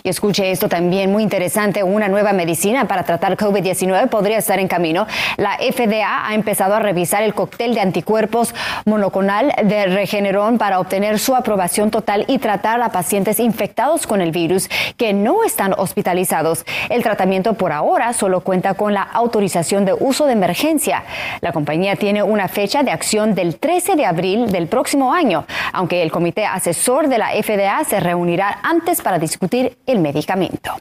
Y 0.07 0.11
escuche 0.11 0.51
esto 0.51 0.69
también 0.69 1.11
muy 1.11 1.23
interesante, 1.23 1.83
una 1.83 2.09
nueva 2.09 2.35
medicina 2.35 2.87
para 2.87 3.05
tratar 3.05 3.39
COVID-19 3.39 4.11
podría 4.11 4.37
estar 4.37 4.59
en 4.59 4.69
camino. 4.69 5.07
La 5.39 5.57
FDA 5.57 6.29
ha 6.29 6.35
empezado 6.35 6.75
a 6.75 6.79
revisar 6.79 7.23
el 7.23 7.33
cóctel 7.33 7.75
de 7.75 7.81
anticuerpos 7.81 8.55
monoclonal 8.85 9.55
de 9.65 9.87
Regeneron 9.87 10.59
para 10.59 10.79
obtener 10.79 11.19
su 11.19 11.35
aprobación 11.35 11.91
total 11.91 12.27
y 12.29 12.37
tratar 12.37 12.83
a 12.83 12.93
pacientes 12.93 13.41
infectados 13.41 14.07
con 14.07 14.21
el 14.21 14.31
virus 14.31 14.69
que 14.99 15.15
no 15.15 15.43
están 15.43 15.73
hospitalizados. 15.73 16.67
El 16.91 17.03
tratamiento 17.03 17.55
por 17.55 17.73
ahora 17.73 18.13
solo 18.13 18.43
cuenta 18.43 18.75
con 18.75 18.93
la 18.93 19.05
autorización 19.05 19.87
de 19.87 19.95
uso 19.95 20.27
de 20.27 20.35
emergencia. 20.35 21.05
La 21.41 21.53
compañía 21.53 21.97
tiene 21.97 22.23
una 22.23 22.49
fecha 22.49 22.83
de 22.83 22.91
acción 22.91 23.35
del 23.35 23.57
13 23.57 23.97
de 23.97 24.05
abril 24.05 24.53
del 24.53 24.67
próximo 24.67 25.15
año, 25.15 25.47
aunque 25.73 26.03
el 26.03 26.13
comité 26.13 26.45
asesor 26.45 27.09
de 27.09 27.17
la 27.17 27.31
FDA 27.31 27.83
se 27.85 28.01
reunirá 28.01 28.59
antes 28.63 29.01
para 29.01 29.19
discutir 29.19 29.79
el 29.94 29.94
medicamento. 29.99 30.77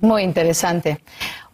Muy 0.00 0.22
interesante. 0.22 1.00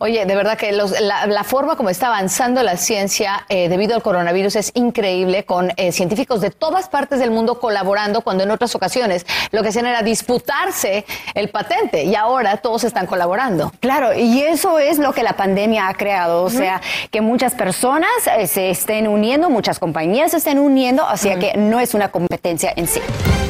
Oye, 0.02 0.26
de 0.26 0.34
verdad 0.34 0.58
que 0.58 0.72
la, 0.72 1.44
forma 1.44 1.76
como 1.76 1.88
está 1.88 2.08
avanzando 2.08 2.64
la 2.64 2.76
ciencia 2.76 3.46
eh, 3.48 3.68
debido 3.68 3.94
al 3.94 4.02
coronavirus 4.02 4.56
es 4.56 4.72
increíble, 4.74 5.44
con 5.44 5.72
eh, 5.76 5.92
científicos 5.92 6.40
de 6.40 6.50
todas 6.50 6.88
partes 6.88 7.20
del 7.20 7.30
mundo 7.30 7.60
colaborando, 7.60 8.22
cuando 8.22 8.42
en 8.42 8.50
otras 8.50 8.74
ocasiones 8.74 9.24
lo 9.52 9.62
que 9.62 9.68
hacían 9.68 9.86
era 9.86 10.02
disputarse 10.02 11.04
el 11.34 11.50
patente 11.50 12.02
y 12.02 12.16
ahora 12.16 12.56
todos 12.56 12.82
están 12.82 13.06
colaborando. 13.06 13.72
Claro, 13.78 14.12
y 14.12 14.40
eso 14.40 14.80
es 14.80 14.98
lo 14.98 15.12
que 15.12 15.22
la 15.22 15.34
pandemia 15.34 15.86
ha 15.86 15.94
creado, 15.94 16.42
o 16.42 16.50
sea, 16.50 16.80
que 17.12 17.20
muchas 17.20 17.54
personas 17.54 18.10
eh, 18.36 18.48
se 18.48 18.70
estén 18.70 19.06
uniendo, 19.06 19.50
muchas 19.50 19.78
compañías 19.78 20.32
se 20.32 20.38
estén 20.38 20.58
uniendo, 20.58 21.06
o 21.06 21.16
sea 21.16 21.38
que 21.38 21.56
no 21.56 21.78
es 21.78 21.94
una 21.94 22.10
competencia 22.10 22.72
en 22.74 22.88
sí. 22.88 23.00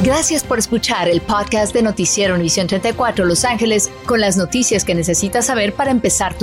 Gracias 0.03 0.43
por 0.43 0.59
escuchar 0.59 1.07
el 1.07 1.21
podcast 1.21 1.73
de 1.73 1.81
Noticiero 1.81 2.35
Univisión 2.35 2.67
34 2.67 3.25
Los 3.25 3.43
Ángeles 3.43 3.89
con 4.05 4.19
las 4.21 4.37
noticias 4.37 4.83
que 4.83 4.93
necesitas 4.93 5.45
saber 5.45 5.73
para 5.73 5.91
empezar 5.91 6.33
tu 6.33 6.42